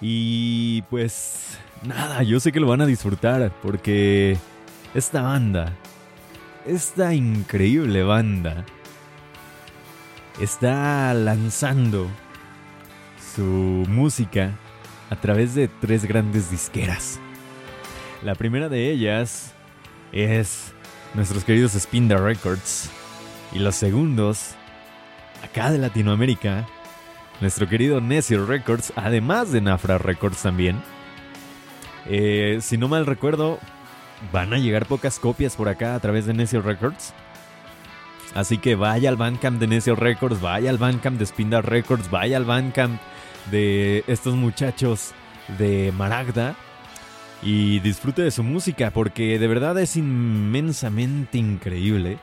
Y 0.00 0.82
pues 0.82 1.58
nada, 1.82 2.22
yo 2.22 2.38
sé 2.38 2.52
que 2.52 2.60
lo 2.60 2.68
van 2.68 2.80
a 2.80 2.86
disfrutar 2.86 3.50
porque 3.64 4.38
esta 4.94 5.22
banda, 5.22 5.72
esta 6.68 7.14
increíble 7.14 8.04
banda, 8.04 8.64
está 10.40 11.12
lanzando 11.14 12.06
su 13.34 13.42
música 13.88 14.52
a 15.10 15.16
través 15.16 15.56
de 15.56 15.66
tres 15.66 16.04
grandes 16.04 16.48
disqueras. 16.48 17.18
La 18.22 18.36
primera 18.36 18.68
de 18.68 18.88
ellas 18.92 19.52
es 20.12 20.72
nuestros 21.14 21.44
queridos 21.44 21.72
Spinda 21.72 22.16
Records. 22.16 22.90
Y 23.52 23.58
los 23.58 23.76
segundos, 23.76 24.50
acá 25.42 25.70
de 25.70 25.78
Latinoamérica, 25.78 26.66
nuestro 27.40 27.68
querido 27.68 28.00
Necio 28.00 28.44
Records, 28.44 28.92
además 28.96 29.52
de 29.52 29.60
Nafra 29.60 29.98
Records 29.98 30.42
también. 30.42 30.80
Eh, 32.06 32.58
si 32.60 32.76
no 32.76 32.88
mal 32.88 33.06
recuerdo, 33.06 33.58
van 34.32 34.52
a 34.52 34.58
llegar 34.58 34.86
pocas 34.86 35.18
copias 35.18 35.56
por 35.56 35.68
acá 35.68 35.94
a 35.94 36.00
través 36.00 36.26
de 36.26 36.34
Necio 36.34 36.60
Records. 36.62 37.14
Así 38.34 38.58
que 38.58 38.74
vaya 38.74 39.08
al 39.08 39.16
Bandcamp 39.16 39.58
de 39.58 39.66
Necio 39.66 39.96
Records, 39.96 40.40
vaya 40.40 40.68
al 40.68 40.78
Bandcamp 40.78 41.18
de 41.18 41.26
Spinda 41.26 41.62
Records, 41.62 42.10
vaya 42.10 42.36
al 42.36 42.44
Bandcamp 42.44 43.00
de 43.50 44.04
estos 44.06 44.34
muchachos 44.34 45.12
de 45.56 45.92
Maragda 45.96 46.54
y 47.42 47.80
disfrute 47.80 48.22
de 48.22 48.30
su 48.30 48.42
música 48.42 48.90
porque 48.90 49.38
de 49.38 49.46
verdad 49.46 49.78
es 49.78 49.96
inmensamente 49.96 51.38
increíble. 51.38 52.18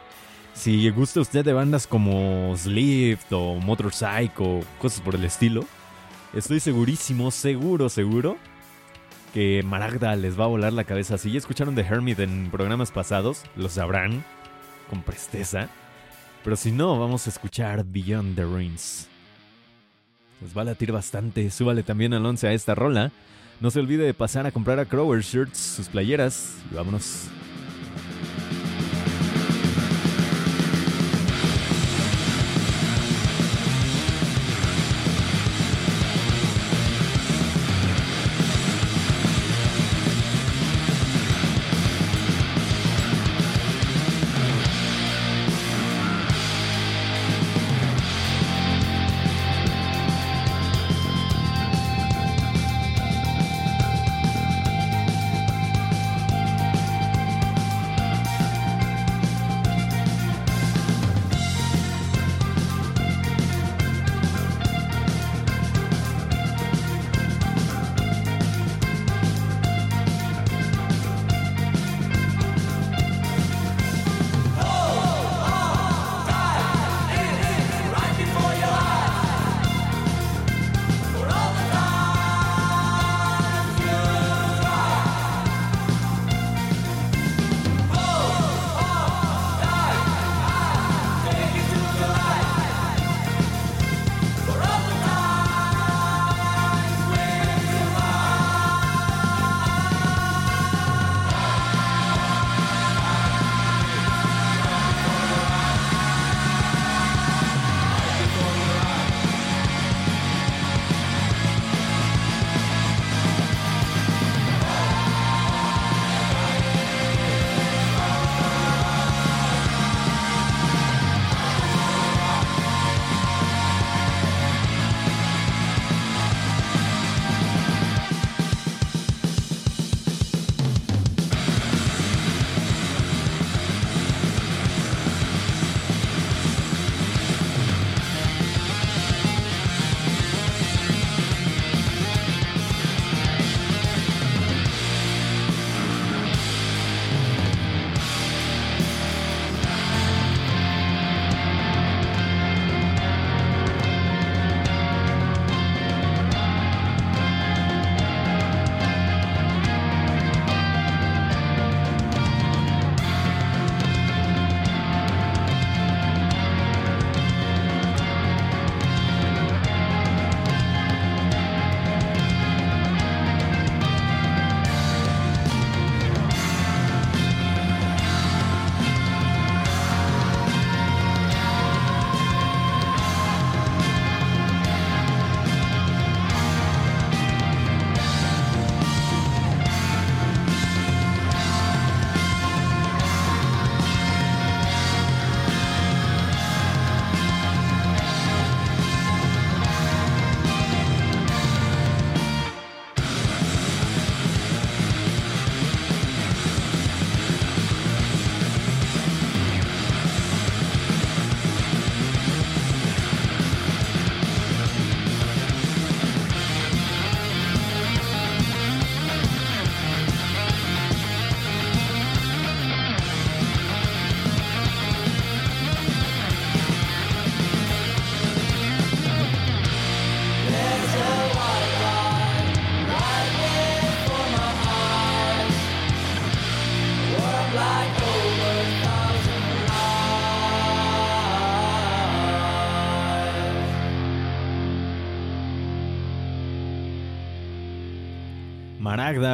Si 0.53 0.89
gusta 0.89 1.19
usted 1.19 1.43
de 1.43 1.53
bandas 1.53 1.87
como 1.87 2.55
Slift 2.55 3.31
o 3.31 3.55
Motorcycle, 3.55 4.63
cosas 4.79 5.01
por 5.01 5.15
el 5.15 5.25
estilo, 5.25 5.65
estoy 6.33 6.59
segurísimo, 6.59 7.31
seguro, 7.31 7.89
seguro 7.89 8.37
que 9.33 9.63
Maragda 9.63 10.15
les 10.15 10.39
va 10.39 10.45
a 10.45 10.47
volar 10.47 10.71
la 10.71 10.85
cabeza. 10.85 11.17
Si 11.17 11.29
ya 11.29 11.37
escucharon 11.37 11.75
de 11.75 11.81
Hermit 11.81 12.19
en 12.19 12.49
programas 12.51 12.91
pasados, 12.91 13.43
lo 13.57 13.67
sabrán 13.67 14.23
con 14.89 15.03
presteza. 15.03 15.67
Pero 16.41 16.55
si 16.55 16.71
no, 16.71 16.97
vamos 16.97 17.27
a 17.27 17.31
escuchar 17.31 17.83
Beyond 17.83 18.37
the 18.37 18.45
Rings. 18.45 19.09
Les 20.41 20.55
va 20.55 20.61
a 20.61 20.65
latir 20.65 20.93
bastante. 20.93 21.49
Súbale 21.51 21.83
también 21.83 22.13
al 22.13 22.25
11 22.25 22.47
a 22.47 22.53
esta 22.53 22.75
rola. 22.75 23.11
No 23.61 23.71
se 23.71 23.79
olvide 23.79 24.03
de 24.03 24.13
pasar 24.13 24.45
a 24.45 24.51
comprar 24.51 24.79
a 24.79 24.85
Crower 24.85 25.21
Shirts 25.21 25.57
sus 25.57 25.87
playeras. 25.87 26.55
Y 26.71 26.75
vámonos. 26.75 27.29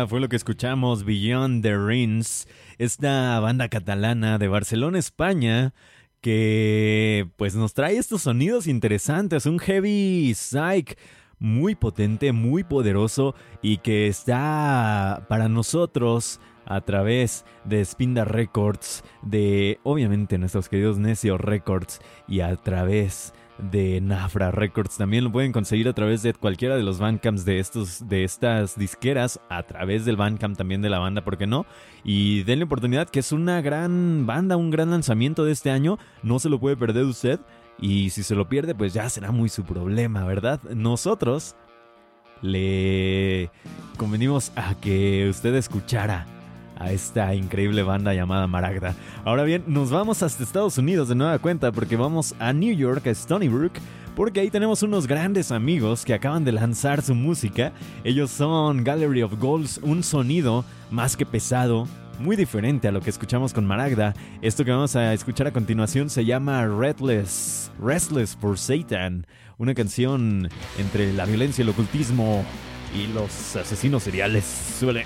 Fue 0.09 0.19
lo 0.19 0.27
que 0.27 0.35
escuchamos, 0.35 1.05
Beyond 1.05 1.63
the 1.63 1.77
Rings, 1.77 2.45
esta 2.77 3.39
banda 3.39 3.69
catalana 3.69 4.37
de 4.37 4.49
Barcelona, 4.49 4.99
España, 4.99 5.73
que 6.19 7.29
pues 7.37 7.55
nos 7.55 7.73
trae 7.73 7.95
estos 7.95 8.23
sonidos 8.23 8.67
interesantes, 8.67 9.45
un 9.45 9.59
heavy 9.59 10.33
psych 10.35 10.97
muy 11.39 11.75
potente, 11.75 12.33
muy 12.33 12.65
poderoso 12.65 13.33
y 13.61 13.77
que 13.77 14.07
está 14.07 15.25
para 15.29 15.47
nosotros 15.47 16.41
a 16.65 16.81
través 16.81 17.45
de 17.63 17.85
Spinda 17.85 18.25
Records, 18.25 19.05
de 19.21 19.79
obviamente 19.83 20.37
nuestros 20.37 20.67
queridos 20.67 20.97
Necio 20.97 21.37
Records 21.37 22.01
y 22.27 22.41
a 22.41 22.53
través 22.57 23.33
de 23.57 24.01
Nafra 24.01 24.51
Records. 24.51 24.97
También 24.97 25.23
lo 25.23 25.31
pueden 25.31 25.51
conseguir 25.51 25.87
a 25.87 25.93
través 25.93 26.23
de 26.23 26.33
cualquiera 26.33 26.75
de 26.75 26.83
los 26.83 26.99
bandcamps 26.99 27.45
de, 27.45 27.59
estos, 27.59 28.07
de 28.07 28.23
estas 28.23 28.77
disqueras, 28.77 29.39
a 29.49 29.63
través 29.63 30.05
del 30.05 30.17
bandcamp 30.17 30.57
también 30.57 30.81
de 30.81 30.89
la 30.89 30.99
banda, 30.99 31.23
¿por 31.23 31.37
qué 31.37 31.47
no? 31.47 31.65
Y 32.03 32.43
denle 32.43 32.65
oportunidad, 32.65 33.09
que 33.09 33.19
es 33.19 33.31
una 33.31 33.61
gran 33.61 34.25
banda, 34.25 34.57
un 34.57 34.71
gran 34.71 34.91
lanzamiento 34.91 35.45
de 35.45 35.51
este 35.51 35.71
año, 35.71 35.97
no 36.23 36.39
se 36.39 36.49
lo 36.49 36.59
puede 36.59 36.77
perder 36.77 37.05
usted. 37.05 37.39
Y 37.79 38.11
si 38.11 38.23
se 38.23 38.35
lo 38.35 38.47
pierde, 38.47 38.75
pues 38.75 38.93
ya 38.93 39.09
será 39.09 39.31
muy 39.31 39.49
su 39.49 39.63
problema, 39.63 40.23
¿verdad? 40.25 40.61
Nosotros 40.75 41.55
le 42.41 43.49
convenimos 43.97 44.51
a 44.55 44.75
que 44.75 45.27
usted 45.29 45.55
escuchara 45.55 46.27
a 46.77 46.91
esta 46.91 47.33
increíble 47.35 47.83
banda 47.83 48.13
llamada 48.13 48.47
Maragda. 48.47 48.95
Ahora 49.25 49.43
bien, 49.43 49.63
nos 49.67 49.91
vamos 49.91 50.23
hasta 50.23 50.43
Estados 50.43 50.77
Unidos 50.77 51.09
de 51.09 51.15
nueva 51.15 51.39
cuenta 51.39 51.71
porque 51.71 51.95
vamos 51.95 52.35
a 52.39 52.53
New 52.53 52.75
York, 52.75 53.07
a 53.07 53.11
Stony 53.11 53.47
Brook, 53.49 53.73
porque 54.15 54.39
ahí 54.39 54.49
tenemos 54.49 54.83
unos 54.83 55.07
grandes 55.07 55.51
amigos 55.51 56.05
que 56.05 56.13
acaban 56.13 56.43
de 56.43 56.51
lanzar 56.51 57.01
su 57.01 57.15
música. 57.15 57.71
Ellos 58.03 58.31
son 58.31 58.83
Gallery 58.83 59.23
of 59.23 59.39
Goals, 59.39 59.79
un 59.83 60.03
sonido 60.03 60.65
más 60.89 61.15
que 61.15 61.25
pesado, 61.25 61.87
muy 62.19 62.35
diferente 62.35 62.87
a 62.87 62.91
lo 62.91 63.01
que 63.01 63.09
escuchamos 63.09 63.53
con 63.53 63.65
Maragda. 63.65 64.13
Esto 64.41 64.63
que 64.63 64.71
vamos 64.71 64.95
a 64.95 65.13
escuchar 65.13 65.47
a 65.47 65.51
continuación 65.51 66.09
se 66.09 66.25
llama 66.25 66.65
Restless, 66.67 67.71
Restless 67.79 68.35
for 68.35 68.57
Satan, 68.57 69.25
una 69.57 69.73
canción 69.73 70.49
entre 70.77 71.13
la 71.13 71.25
violencia, 71.25 71.63
el 71.63 71.69
ocultismo 71.69 72.45
y 72.95 73.07
los 73.07 73.55
asesinos 73.55 74.03
seriales. 74.03 74.45
Suele. 74.79 75.05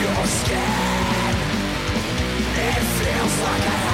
your 0.00 0.26
skin. 0.26 0.58
It 2.56 2.82
feels 2.98 3.40
like 3.42 3.66
a 3.66 3.93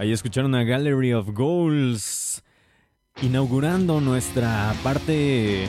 Ahí 0.00 0.12
escucharon 0.12 0.54
a 0.54 0.64
Gallery 0.64 1.12
of 1.12 1.28
Goals 1.34 2.42
inaugurando 3.20 4.00
nuestra 4.00 4.72
parte 4.82 5.68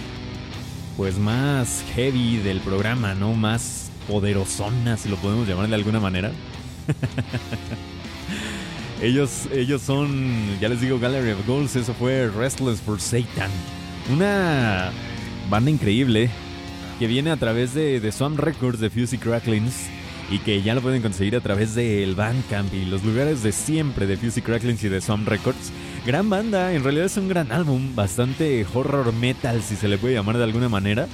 pues 0.95 1.19
más 1.19 1.83
heavy 1.93 2.37
del 2.37 2.61
programa, 2.61 3.13
¿no? 3.13 3.33
Más 3.33 3.91
poderosona, 4.07 4.95
si 4.95 5.09
lo 5.09 5.17
podemos 5.17 5.49
llamar 5.49 5.67
de 5.67 5.75
alguna 5.75 5.99
manera. 5.99 6.31
ellos, 9.01 9.49
ellos 9.51 9.81
son, 9.81 10.57
ya 10.61 10.69
les 10.69 10.79
digo, 10.79 10.97
Gallery 10.97 11.31
of 11.31 11.45
Goals, 11.45 11.75
eso 11.75 11.93
fue 11.93 12.29
Restless 12.29 12.79
for 12.79 13.01
Satan. 13.01 13.51
Una 14.13 14.91
banda 15.49 15.69
increíble 15.69 16.29
que 16.99 17.07
viene 17.07 17.31
a 17.31 17.35
través 17.35 17.73
de, 17.73 17.99
de 17.99 18.13
Records 18.37 18.79
de 18.79 18.89
Fusey 18.89 19.19
Cracklings 19.19 19.89
y 20.31 20.39
que 20.39 20.61
ya 20.61 20.73
lo 20.73 20.81
pueden 20.81 21.01
conseguir 21.01 21.35
a 21.35 21.41
través 21.41 21.75
del 21.75 22.15
Bandcamp 22.15 22.73
y 22.73 22.85
los 22.85 23.03
lugares 23.03 23.43
de 23.43 23.51
siempre 23.51 24.07
de 24.07 24.15
Fusey 24.15 24.41
Cracklings 24.41 24.83
y 24.85 24.89
de 24.89 25.01
Swamp 25.01 25.27
Records. 25.27 25.73
Gran 26.05 26.29
banda, 26.29 26.73
en 26.73 26.83
realidad 26.83 27.05
es 27.05 27.17
un 27.17 27.27
gran 27.27 27.51
álbum, 27.51 27.93
bastante 27.95 28.65
horror 28.73 29.13
metal 29.13 29.61
si 29.61 29.75
se 29.75 29.89
le 29.89 29.97
puede 29.97 30.15
llamar 30.15 30.37
de 30.37 30.45
alguna 30.45 30.69
manera. 30.69 31.07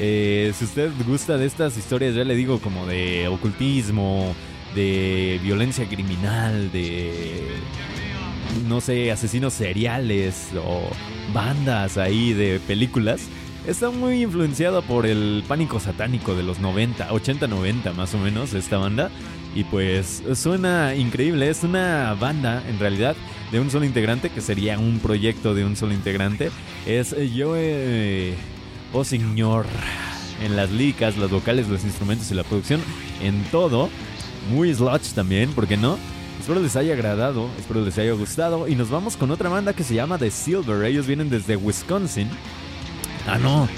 Eh, 0.00 0.52
si 0.56 0.64
usted 0.64 0.90
gusta 1.06 1.36
de 1.36 1.44
estas 1.44 1.76
historias, 1.76 2.14
ya 2.14 2.24
le 2.24 2.34
digo, 2.34 2.60
como 2.60 2.86
de 2.86 3.28
ocultismo, 3.28 4.34
de 4.74 5.38
violencia 5.42 5.86
criminal, 5.86 6.72
de 6.72 7.50
no 8.66 8.80
sé, 8.80 9.10
asesinos 9.10 9.52
seriales 9.52 10.48
o 10.56 10.88
bandas 11.32 11.98
ahí 11.98 12.32
de 12.32 12.58
películas, 12.66 13.28
Está 13.66 13.90
muy 13.90 14.22
influenciado 14.22 14.82
por 14.82 15.06
el 15.06 15.44
pánico 15.46 15.78
satánico 15.78 16.34
de 16.34 16.42
los 16.42 16.58
90, 16.58 17.10
80-90 17.10 17.94
más 17.94 18.12
o 18.12 18.18
menos, 18.18 18.54
esta 18.54 18.76
banda. 18.78 19.08
Y 19.54 19.62
pues 19.64 20.22
suena 20.34 20.96
increíble, 20.96 21.48
es 21.48 21.62
una 21.62 22.16
banda 22.18 22.64
en 22.68 22.80
realidad 22.80 23.14
de 23.52 23.60
un 23.60 23.70
solo 23.70 23.84
integrante, 23.84 24.30
que 24.30 24.40
sería 24.40 24.80
un 24.80 24.98
proyecto 24.98 25.54
de 25.54 25.64
un 25.64 25.76
solo 25.76 25.92
integrante. 25.92 26.50
Es 26.86 27.14
Joe 27.36 28.34
O 28.92 29.04
Señor 29.04 29.66
en 30.42 30.56
las 30.56 30.72
líricas, 30.72 31.16
las 31.16 31.30
vocales, 31.30 31.68
los 31.68 31.84
instrumentos 31.84 32.32
y 32.32 32.34
la 32.34 32.42
producción, 32.42 32.80
en 33.22 33.44
todo. 33.52 33.90
Muy 34.50 34.74
sludge 34.74 35.14
también, 35.14 35.52
¿por 35.52 35.68
qué 35.68 35.76
no? 35.76 35.98
Espero 36.40 36.58
les 36.58 36.74
haya 36.74 36.94
agradado, 36.94 37.48
espero 37.60 37.84
les 37.84 37.96
haya 37.96 38.12
gustado. 38.12 38.66
Y 38.66 38.74
nos 38.74 38.90
vamos 38.90 39.16
con 39.16 39.30
otra 39.30 39.48
banda 39.48 39.72
que 39.72 39.84
se 39.84 39.94
llama 39.94 40.18
The 40.18 40.32
Silver. 40.32 40.84
Ellos 40.84 41.06
vienen 41.06 41.30
desde 41.30 41.54
Wisconsin. 41.54 42.28
Ah, 43.26 43.38
no. 43.38 43.68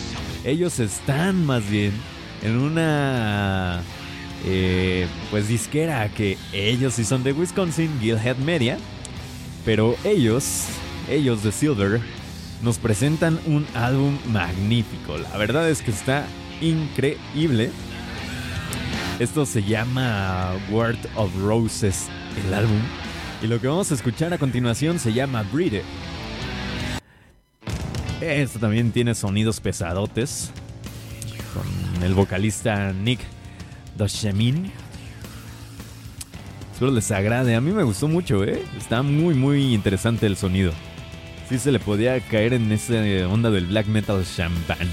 Ellos 0.45 0.81
están 0.81 1.45
más 1.47 1.69
bien 1.69 1.93
en 2.43 2.59
una 2.59 3.83
eh, 4.45 5.07
pues 5.31 5.49
disquera 5.49 6.09
que 6.11 6.37
ellos 6.53 6.95
sí 6.95 7.05
son 7.05 7.23
de 7.23 7.33
Wisconsin, 7.33 7.91
Gilhead 8.01 8.37
Media. 8.37 8.79
Pero 9.65 9.97
ellos, 10.05 10.67
ellos 11.09 11.43
de 11.43 11.53
Silver, 11.53 12.01
nos 12.63 12.79
presentan 12.79 13.41
un 13.47 13.67
álbum 13.75 14.19
magnífico. 14.27 15.17
La 15.17 15.37
verdad 15.39 15.69
es 15.69 15.81
que 15.81 15.91
está 15.91 16.27
increíble. 16.61 17.71
Esto 19.19 19.47
se 19.47 19.63
llama 19.63 20.53
Word 20.71 20.99
of 21.15 21.31
Roses, 21.41 22.09
el 22.45 22.53
álbum. 22.53 22.81
Y 23.43 23.47
lo 23.47 23.61
que 23.61 23.69
vamos 23.69 23.91
a 23.91 23.95
escuchar 23.95 24.33
a 24.33 24.39
continuación 24.39 24.99
se 24.99 25.13
llama 25.13 25.45
Breed. 25.53 25.83
Esto 28.25 28.59
también 28.59 28.91
tiene 28.91 29.14
sonidos 29.14 29.61
pesadotes. 29.61 30.51
Con 31.53 32.03
el 32.03 32.14
vocalista 32.14 32.93
Nick 32.93 33.20
Doshemin. 33.97 34.72
Espero 36.72 36.91
les 36.91 37.11
agrade. 37.11 37.55
A 37.55 37.61
mí 37.61 37.70
me 37.72 37.83
gustó 37.83 38.09
mucho, 38.09 38.43
¿eh? 38.45 38.64
Está 38.79 39.03
muy, 39.03 39.35
muy 39.35 39.75
interesante 39.75 40.27
el 40.27 40.37
sonido. 40.37 40.72
Sí 41.49 41.59
se 41.59 41.70
le 41.70 41.79
podía 41.79 42.18
caer 42.20 42.55
en 42.55 42.72
esa 42.72 42.95
onda 43.29 43.51
del 43.51 43.66
black 43.66 43.87
metal 43.87 44.25
champán. 44.25 44.89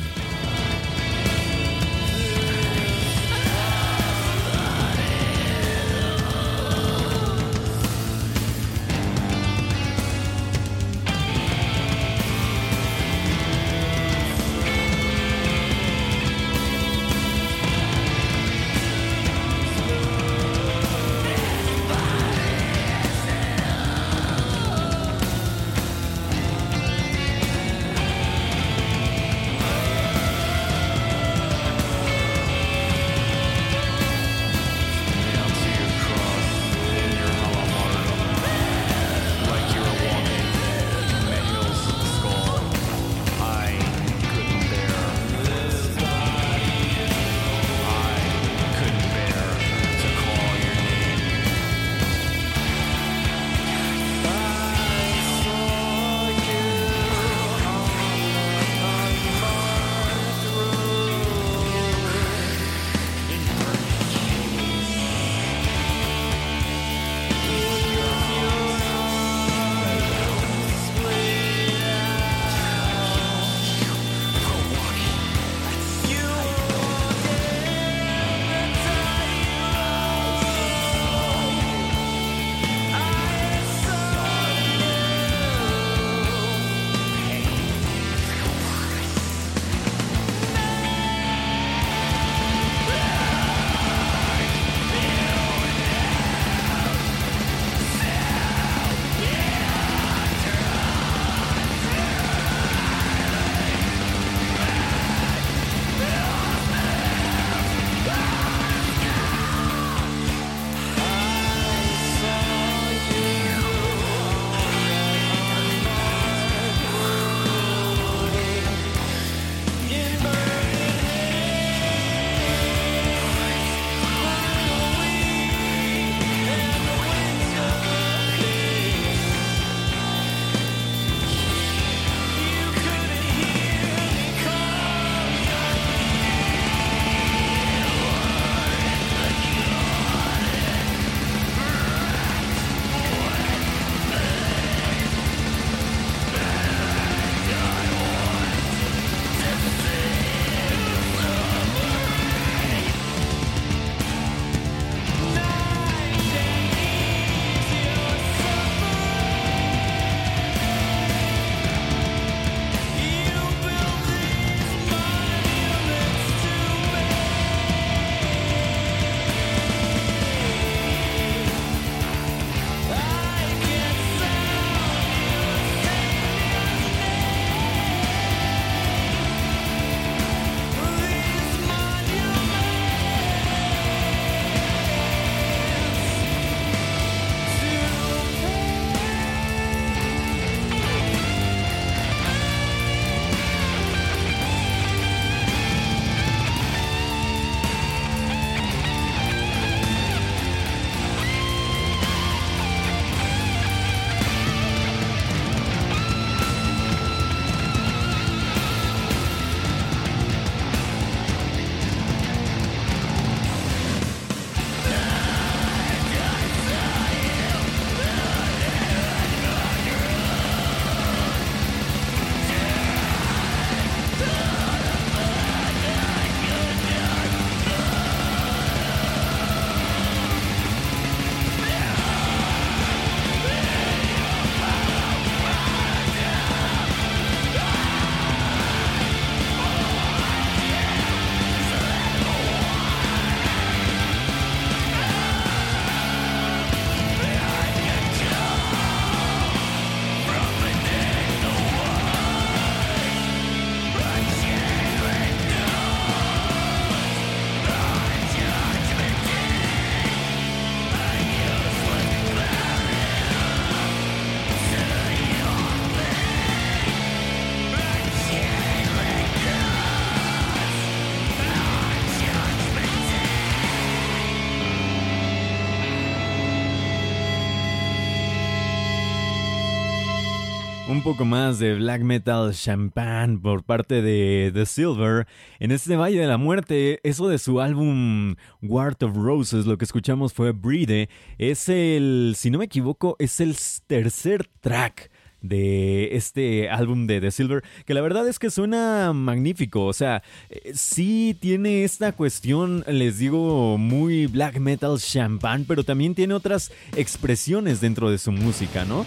Un 281.01 281.13
poco 281.13 281.25
más 281.25 281.57
de 281.57 281.73
black 281.73 282.03
metal 282.03 282.53
champagne 282.53 283.39
por 283.39 283.63
parte 283.63 284.03
de 284.03 284.51
The 284.53 284.67
Silver 284.67 285.25
en 285.59 285.71
este 285.71 285.95
Valle 285.95 286.19
de 286.19 286.27
la 286.27 286.37
Muerte. 286.37 286.99
Eso 287.01 287.27
de 287.27 287.39
su 287.39 287.59
álbum 287.59 288.35
Wart 288.61 289.01
of 289.01 289.15
Roses, 289.15 289.65
lo 289.65 289.79
que 289.79 289.85
escuchamos 289.85 290.31
fue 290.31 290.51
Breathe. 290.51 291.09
Es 291.39 291.69
el, 291.69 292.35
si 292.37 292.51
no 292.51 292.59
me 292.59 292.65
equivoco, 292.65 293.15
es 293.17 293.39
el 293.39 293.55
tercer 293.87 294.47
track 294.59 295.09
de 295.41 296.15
este 296.15 296.69
álbum 296.69 297.07
de 297.07 297.19
The 297.19 297.31
Silver, 297.31 297.63
que 297.87 297.95
la 297.95 298.01
verdad 298.01 298.27
es 298.27 298.37
que 298.37 298.51
suena 298.51 299.11
magnífico, 299.11 299.85
o 299.85 299.93
sea, 299.93 300.21
eh, 300.51 300.73
sí 300.75 301.35
tiene 301.39 301.83
esta 301.83 302.11
cuestión, 302.11 302.83
les 302.85 303.17
digo, 303.17 303.79
muy 303.79 304.27
black 304.27 304.59
metal 304.59 304.99
champagne, 304.99 305.65
pero 305.67 305.83
también 305.83 306.13
tiene 306.13 306.35
otras 306.35 306.71
expresiones 306.95 307.81
dentro 307.81 308.11
de 308.11 308.19
su 308.19 308.31
música, 308.31 308.85
¿no? 308.85 309.03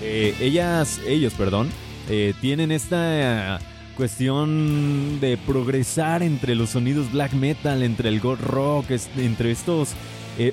Eh, 0.00 0.34
ellas, 0.40 1.00
ellos, 1.06 1.34
perdón, 1.34 1.68
eh, 2.08 2.34
tienen 2.40 2.72
esta 2.72 3.60
cuestión 3.96 5.20
de 5.20 5.36
progresar 5.36 6.22
entre 6.22 6.54
los 6.54 6.70
sonidos 6.70 7.12
black 7.12 7.32
metal, 7.32 7.82
entre 7.82 8.08
el 8.08 8.20
gold 8.20 8.40
rock, 8.40 8.86
entre 9.16 9.50
estos 9.50 9.90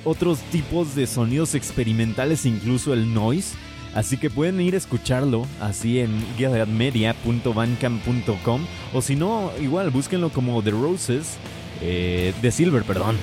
otros 0.04 0.39
tipos 0.52 0.95
de 0.95 1.08
sonidos 1.08 1.56
experimentales, 1.56 2.45
incluso 2.45 2.93
el 2.93 3.14
noise. 3.14 3.56
Así 3.98 4.18
que 4.18 4.30
pueden 4.30 4.62
ir 4.62 4.76
a 4.76 4.78
escucharlo 4.78 5.48
así 5.60 6.00
en 6.00 6.24
guiamedia.bandcamp.com 6.38 8.62
o 8.93 9.02
si 9.02 9.16
no, 9.16 9.52
igual 9.60 9.89
búsquenlo 9.89 10.30
como 10.30 10.62
The 10.62 10.70
Roses, 10.70 11.38
eh, 11.82 12.32
The 12.41 12.52
Silver, 12.52 12.84
perdón. 12.84 13.18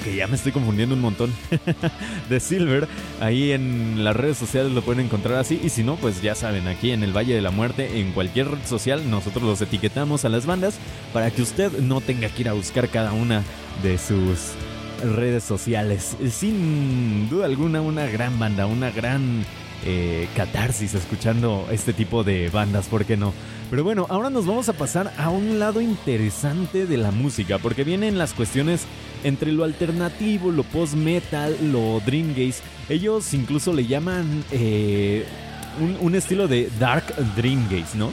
Ok, 0.00 0.14
ya 0.14 0.26
me 0.26 0.36
estoy 0.36 0.52
confundiendo 0.52 0.94
un 0.94 1.00
montón. 1.00 1.32
The 2.28 2.40
Silver, 2.40 2.86
ahí 3.20 3.52
en 3.52 4.04
las 4.04 4.14
redes 4.14 4.38
sociales 4.38 4.72
lo 4.72 4.82
pueden 4.82 5.06
encontrar 5.06 5.38
así. 5.38 5.60
Y 5.62 5.70
si 5.70 5.82
no, 5.82 5.96
pues 5.96 6.22
ya 6.22 6.34
saben, 6.34 6.68
aquí 6.68 6.92
en 6.92 7.02
el 7.02 7.16
Valle 7.16 7.34
de 7.34 7.40
la 7.40 7.50
Muerte, 7.50 8.00
en 8.00 8.12
cualquier 8.12 8.48
red 8.50 8.64
social, 8.64 9.10
nosotros 9.10 9.42
los 9.44 9.60
etiquetamos 9.60 10.24
a 10.24 10.28
las 10.28 10.46
bandas 10.46 10.78
para 11.12 11.30
que 11.30 11.42
usted 11.42 11.72
no 11.80 12.00
tenga 12.00 12.28
que 12.28 12.42
ir 12.42 12.48
a 12.48 12.52
buscar 12.52 12.88
cada 12.88 13.12
una 13.12 13.42
de 13.82 13.98
sus 13.98 14.52
redes 15.16 15.44
sociales. 15.44 16.16
Sin 16.30 17.28
duda 17.28 17.46
alguna, 17.46 17.80
una 17.80 18.06
gran 18.06 18.38
banda, 18.38 18.66
una 18.66 18.90
gran 18.90 19.44
eh, 19.90 20.28
catarsis 20.36 20.92
escuchando 20.92 21.66
este 21.70 21.94
tipo 21.94 22.22
de 22.22 22.50
bandas, 22.50 22.88
¿por 22.88 23.06
qué 23.06 23.16
no? 23.16 23.32
Pero 23.70 23.84
bueno, 23.84 24.04
ahora 24.10 24.28
nos 24.28 24.44
vamos 24.44 24.68
a 24.68 24.74
pasar 24.74 25.14
a 25.16 25.30
un 25.30 25.58
lado 25.58 25.80
interesante 25.80 26.84
de 26.84 26.98
la 26.98 27.10
música, 27.10 27.56
porque 27.56 27.84
vienen 27.84 28.18
las 28.18 28.34
cuestiones 28.34 28.82
entre 29.24 29.50
lo 29.50 29.64
alternativo, 29.64 30.50
lo 30.50 30.62
post-metal, 30.64 31.56
lo 31.72 32.00
dreamgaze. 32.04 32.62
Ellos 32.90 33.32
incluso 33.32 33.72
le 33.72 33.86
llaman 33.86 34.44
eh, 34.50 35.24
un, 36.02 36.14
estilo 36.14 36.48
de 36.48 36.68
dark 36.78 37.06
dreamgaze, 37.34 37.96
¿no? 37.96 38.12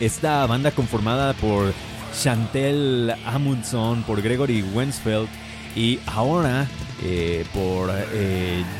Esta 0.00 0.46
banda 0.46 0.70
conformada 0.70 1.34
por 1.34 1.74
Chantel 2.18 3.12
Amundson, 3.26 4.02
por 4.04 4.22
Gregory 4.22 4.62
Wensfeld 4.62 5.28
y 5.76 5.98
ahora 6.06 6.66
eh, 7.02 7.44
por 7.52 7.90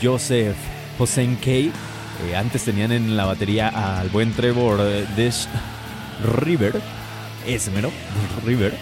Joseph 0.02 0.56
Hossein 0.98 1.36
Kay 1.36 1.70
eh, 2.24 2.36
antes 2.36 2.64
tenían 2.64 2.92
en 2.92 3.16
la 3.16 3.24
batería 3.24 3.68
al 3.98 4.08
buen 4.08 4.32
Trevor 4.32 4.80
Dish 5.16 5.48
River. 6.42 6.80
Ese 7.46 7.70
mero, 7.70 7.90
River. 8.44 8.74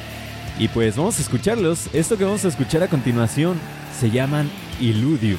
Y 0.59 0.69
pues 0.69 0.97
vamos 0.97 1.19
a 1.19 1.23
escucharlos. 1.23 1.89
Esto 1.93 2.17
que 2.17 2.25
vamos 2.25 2.45
a 2.45 2.49
escuchar 2.49 2.83
a 2.83 2.89
continuación 2.89 3.59
se 3.99 4.11
llaman 4.11 4.51
Illudium. 4.81 5.39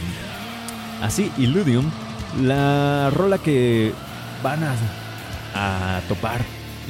Así, 1.01 1.31
Illudium, 1.37 1.89
la 2.41 3.09
rola 3.13 3.37
que 3.37 3.93
van 4.43 4.63
a, 4.63 4.75
a 5.53 6.01
topar, 6.07 6.41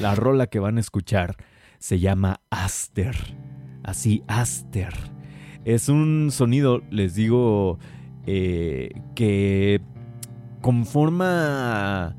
la 0.02 0.16
rola 0.16 0.48
que 0.48 0.60
van 0.60 0.78
a 0.78 0.82
escuchar, 0.82 1.36
se 1.80 2.00
llama 2.00 2.42
Aster. 2.50 3.16
Así, 3.84 4.24
Aster. 4.28 4.94
Es 5.66 5.90
un 5.90 6.30
sonido, 6.32 6.82
les 6.90 7.16
digo, 7.16 7.80
eh, 8.26 8.90
que 9.16 9.82
conforma 10.66 12.16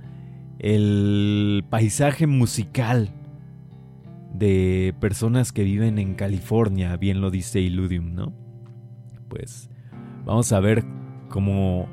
el 0.61 1.65
paisaje 1.69 2.29
musical 2.29 3.11
de 4.33 4.95
personas 5.01 5.51
que 5.51 5.65
viven 5.65 5.99
en 5.99 6.15
California, 6.15 6.97
bien 6.97 7.21
lo 7.21 7.33
dice 7.33 7.59
Illudium, 7.59 8.15
¿no? 8.15 8.33
Pues 9.29 9.69
vamos 10.25 10.53
a 10.53 10.61
ver 10.61 10.85
cómo 11.29 11.89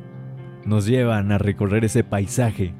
nos 0.64 0.86
llevan 0.86 1.32
a 1.32 1.40
recorrer 1.40 1.86
ese 1.86 2.04
paisaje. 2.04 2.76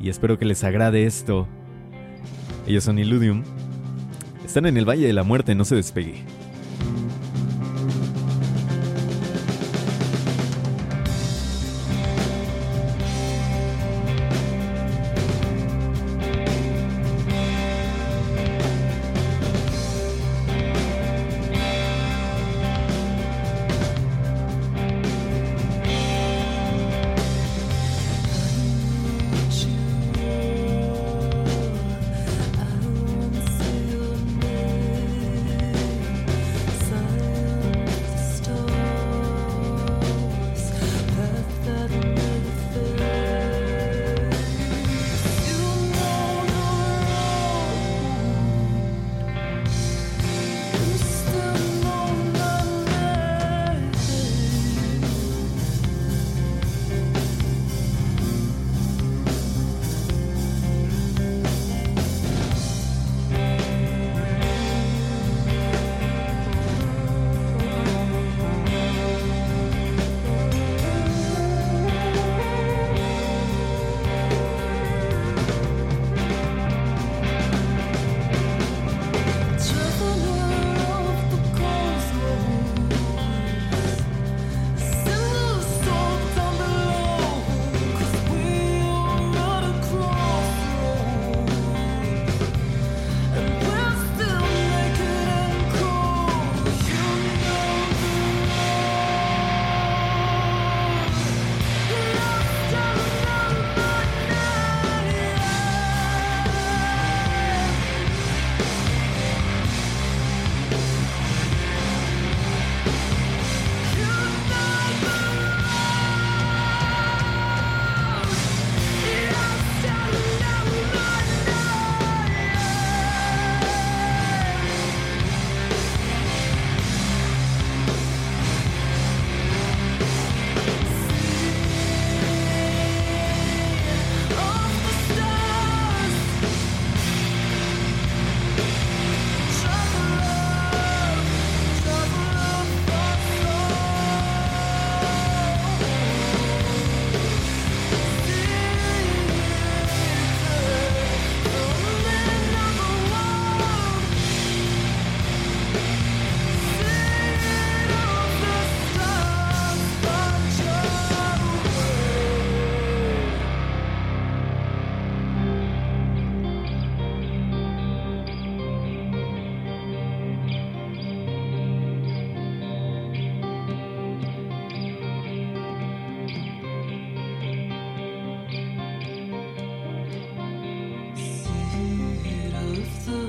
Y 0.00 0.08
espero 0.08 0.38
que 0.38 0.46
les 0.46 0.64
agrade 0.64 1.04
esto. 1.04 1.46
Ellos 2.66 2.82
son 2.82 2.98
Illudium. 2.98 3.42
Están 4.46 4.64
en 4.64 4.78
el 4.78 4.88
Valle 4.88 5.06
de 5.06 5.12
la 5.12 5.22
Muerte, 5.22 5.54
no 5.54 5.66
se 5.66 5.74
despegue. 5.74 6.24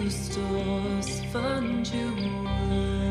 The 0.10 0.16
stars 0.16 1.22
find 1.32 1.88
your 1.94 3.09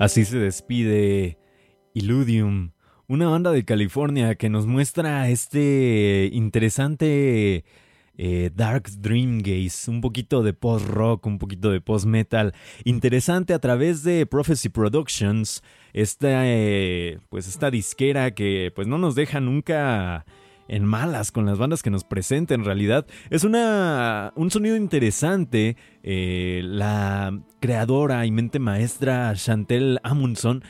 Así 0.00 0.24
se 0.24 0.38
despide 0.38 1.36
Illudium, 1.92 2.70
una 3.06 3.28
banda 3.28 3.52
de 3.52 3.66
California 3.66 4.34
que 4.34 4.48
nos 4.48 4.64
muestra 4.64 5.28
este 5.28 6.30
interesante 6.32 7.66
eh, 8.16 8.50
Dark 8.54 8.88
Dream 8.98 9.42
Gaze, 9.42 9.90
un 9.90 10.00
poquito 10.00 10.42
de 10.42 10.54
post-rock, 10.54 11.26
un 11.26 11.36
poquito 11.36 11.70
de 11.70 11.82
post-metal, 11.82 12.54
interesante 12.84 13.52
a 13.52 13.58
través 13.58 14.02
de 14.02 14.24
Prophecy 14.24 14.70
Productions, 14.70 15.62
esta, 15.92 16.46
eh, 16.46 17.18
pues 17.28 17.46
esta 17.46 17.70
disquera 17.70 18.30
que 18.30 18.72
pues 18.74 18.88
no 18.88 18.96
nos 18.96 19.14
deja 19.14 19.38
nunca 19.40 20.24
en 20.70 20.84
malas 20.84 21.32
con 21.32 21.46
las 21.46 21.58
bandas 21.58 21.82
que 21.82 21.90
nos 21.90 22.04
presenta 22.04 22.54
en 22.54 22.64
realidad. 22.64 23.04
Es 23.28 23.44
una, 23.44 24.32
un 24.36 24.50
sonido 24.50 24.76
interesante. 24.76 25.76
eh, 26.02 26.62
la 26.64 27.38
creadora 27.60 28.24
y 28.24 28.30
mente 28.30 28.58
maestra 28.58 29.34
Chantel 29.34 29.98
Amundson 30.02 30.62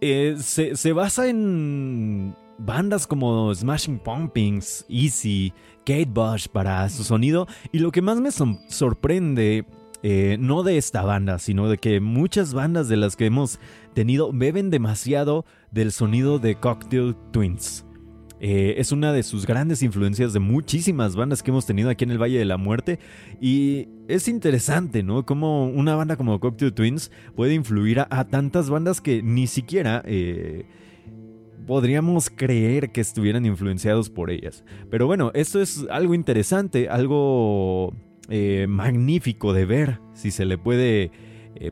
eh, 0.00 0.36
se, 0.38 0.76
se 0.76 0.92
basa 0.92 1.28
en 1.28 2.34
bandas 2.58 3.06
como 3.06 3.54
Smashing 3.54 3.98
Pumpkins, 3.98 4.86
Easy, 4.88 5.52
Kate 5.84 6.08
Bush 6.10 6.46
para 6.48 6.88
su 6.88 7.04
sonido. 7.04 7.46
Y 7.70 7.80
lo 7.80 7.92
que 7.92 8.00
más 8.00 8.20
me 8.20 8.30
sorprende, 8.30 9.66
eh, 10.02 10.36
no 10.40 10.62
de 10.62 10.78
esta 10.78 11.02
banda, 11.02 11.38
sino 11.38 11.68
de 11.68 11.76
que 11.76 12.00
muchas 12.00 12.54
bandas 12.54 12.88
de 12.88 12.96
las 12.96 13.14
que 13.14 13.26
hemos 13.26 13.60
tenido 13.92 14.32
beben 14.32 14.70
demasiado 14.70 15.44
del 15.70 15.92
sonido 15.92 16.38
de 16.38 16.54
Cocktail 16.54 17.14
Twins. 17.30 17.84
Eh, 18.40 18.76
es 18.78 18.92
una 18.92 19.12
de 19.12 19.22
sus 19.22 19.46
grandes 19.46 19.82
influencias 19.82 20.32
de 20.32 20.38
muchísimas 20.38 21.16
bandas 21.16 21.42
que 21.42 21.50
hemos 21.50 21.66
tenido 21.66 21.90
aquí 21.90 22.04
en 22.04 22.10
el 22.10 22.22
Valle 22.22 22.38
de 22.38 22.44
la 22.44 22.56
Muerte. 22.56 22.98
Y 23.40 23.88
es 24.06 24.28
interesante, 24.28 25.02
¿no? 25.02 25.26
Cómo 25.26 25.66
una 25.66 25.96
banda 25.96 26.16
como 26.16 26.38
Cocktail 26.38 26.72
Twins 26.72 27.10
puede 27.34 27.54
influir 27.54 28.00
a, 28.00 28.28
tantas 28.28 28.70
bandas 28.70 29.00
que 29.00 29.22
ni 29.22 29.46
siquiera 29.46 30.02
eh, 30.06 30.66
podríamos 31.66 32.30
creer 32.30 32.90
que 32.90 33.00
estuvieran 33.00 33.44
influenciados 33.44 34.10
por 34.10 34.30
ellas. 34.30 34.64
Pero 34.90 35.06
bueno, 35.06 35.32
esto 35.34 35.60
es 35.60 35.84
algo 35.90 36.14
interesante, 36.14 36.88
algo 36.88 37.94
eh, 38.28 38.66
magnífico 38.68 39.52
de 39.52 39.64
ver, 39.64 40.00
si 40.14 40.30
se 40.30 40.44
le 40.44 40.58
puede 40.58 41.10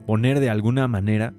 poner 0.04 0.40
de 0.40 0.50
alguna 0.50 0.88
manera, 0.88 1.32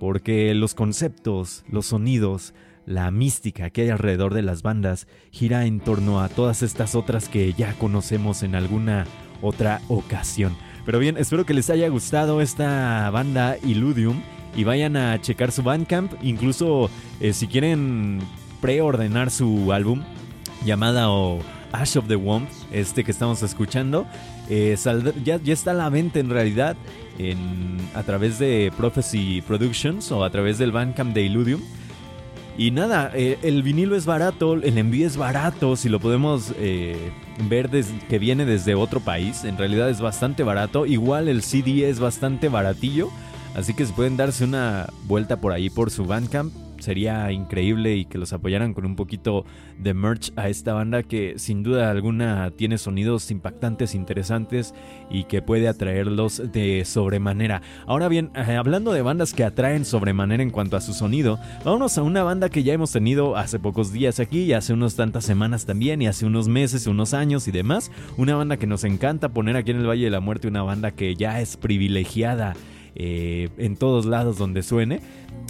porque 0.00 0.52
los 0.54 0.74
conceptos, 0.74 1.64
los 1.70 1.86
sonidos, 1.86 2.52
la 2.86 3.10
mística 3.10 3.70
que 3.70 3.82
hay 3.82 3.90
alrededor 3.90 4.32
de 4.32 4.42
las 4.42 4.62
bandas 4.62 5.06
gira 5.30 5.66
en 5.66 5.80
torno 5.80 6.20
a 6.20 6.28
todas 6.28 6.62
estas 6.62 6.94
otras 6.94 7.28
que 7.28 7.52
ya 7.52 7.74
conocemos 7.74 8.42
en 8.42 8.54
alguna 8.54 9.06
otra 9.42 9.82
ocasión. 9.88 10.56
Pero 10.86 11.00
bien, 11.00 11.16
espero 11.18 11.44
que 11.44 11.52
les 11.52 11.68
haya 11.68 11.88
gustado 11.88 12.40
esta 12.40 13.10
banda 13.10 13.56
Illudium 13.62 14.22
y 14.56 14.64
vayan 14.64 14.96
a 14.96 15.20
checar 15.20 15.50
su 15.50 15.62
Bandcamp. 15.62 16.12
Incluso 16.22 16.88
eh, 17.20 17.32
si 17.32 17.48
quieren 17.48 18.20
preordenar 18.60 19.30
su 19.30 19.72
álbum 19.72 20.02
llamada 20.64 21.10
o 21.10 21.40
Ash 21.72 21.98
of 21.98 22.06
the 22.06 22.16
Womb, 22.16 22.46
este 22.72 23.02
que 23.02 23.10
estamos 23.10 23.42
escuchando, 23.42 24.06
eh, 24.48 24.76
ya, 25.24 25.40
está 25.46 25.72
a 25.72 25.74
la 25.74 25.88
venta 25.90 26.20
en 26.20 26.30
realidad 26.30 26.76
a 27.94 28.02
través 28.02 28.38
de 28.38 28.72
Prophecy 28.76 29.42
Productions 29.46 30.12
o 30.12 30.22
a 30.22 30.30
través 30.30 30.58
del 30.58 30.70
Bandcamp 30.70 31.14
de 31.14 31.22
Illudium. 31.22 31.60
Y 32.58 32.70
nada, 32.70 33.10
eh, 33.14 33.38
el 33.42 33.62
vinilo 33.62 33.96
es 33.96 34.06
barato, 34.06 34.54
el 34.54 34.78
envío 34.78 35.06
es 35.06 35.18
barato, 35.18 35.76
si 35.76 35.90
lo 35.90 36.00
podemos 36.00 36.54
eh, 36.58 37.12
ver 37.48 37.68
que 38.08 38.18
viene 38.18 38.46
desde 38.46 38.74
otro 38.74 39.00
país, 39.00 39.44
en 39.44 39.58
realidad 39.58 39.90
es 39.90 40.00
bastante 40.00 40.42
barato. 40.42 40.86
Igual 40.86 41.28
el 41.28 41.42
CD 41.42 41.88
es 41.88 42.00
bastante 42.00 42.48
baratillo, 42.48 43.10
así 43.54 43.74
que 43.74 43.84
si 43.84 43.92
pueden 43.92 44.16
darse 44.16 44.44
una 44.44 44.88
vuelta 45.04 45.38
por 45.38 45.52
ahí 45.52 45.68
por 45.68 45.90
su 45.90 46.06
Bandcamp, 46.06 46.52
sería 46.78 47.30
increíble 47.32 47.96
y 47.96 48.04
que 48.04 48.18
los 48.18 48.32
apoyaran 48.32 48.74
con 48.74 48.86
un 48.86 48.96
poquito 48.96 49.44
de 49.78 49.94
merch 49.94 50.32
a 50.36 50.48
esta 50.48 50.74
banda 50.74 51.02
que 51.02 51.34
sin 51.38 51.62
duda 51.62 51.90
alguna 51.90 52.50
tiene 52.56 52.78
sonidos 52.78 53.30
impactantes, 53.30 53.94
interesantes 53.94 54.74
y 55.10 55.24
que 55.24 55.42
puede 55.42 55.68
atraerlos 55.68 56.52
de 56.52 56.84
sobremanera. 56.84 57.62
Ahora 57.86 58.08
bien, 58.08 58.30
eh, 58.34 58.56
hablando 58.56 58.92
de 58.92 59.02
bandas 59.02 59.34
que 59.34 59.44
atraen 59.44 59.84
sobremanera 59.84 60.42
en 60.42 60.50
cuanto 60.50 60.76
a 60.76 60.80
su 60.80 60.92
sonido, 60.92 61.38
vámonos 61.64 61.98
a 61.98 62.02
una 62.02 62.22
banda 62.22 62.48
que 62.48 62.62
ya 62.62 62.72
hemos 62.72 62.92
tenido 62.92 63.36
hace 63.36 63.58
pocos 63.58 63.92
días 63.92 64.20
aquí 64.20 64.42
y 64.42 64.52
hace 64.52 64.72
unas 64.72 64.96
tantas 64.96 65.24
semanas 65.24 65.66
también 65.66 66.02
y 66.02 66.06
hace 66.06 66.26
unos 66.26 66.48
meses, 66.48 66.86
unos 66.86 67.14
años 67.14 67.48
y 67.48 67.52
demás. 67.52 67.90
Una 68.16 68.36
banda 68.36 68.56
que 68.56 68.66
nos 68.66 68.84
encanta 68.84 69.30
poner 69.30 69.56
aquí 69.56 69.70
en 69.70 69.78
el 69.78 69.88
Valle 69.88 70.04
de 70.04 70.10
la 70.10 70.20
Muerte, 70.20 70.48
una 70.48 70.62
banda 70.62 70.90
que 70.90 71.14
ya 71.14 71.40
es 71.40 71.56
privilegiada 71.56 72.54
eh, 72.98 73.50
en 73.58 73.76
todos 73.76 74.06
lados 74.06 74.38
donde 74.38 74.62
suene. 74.62 75.00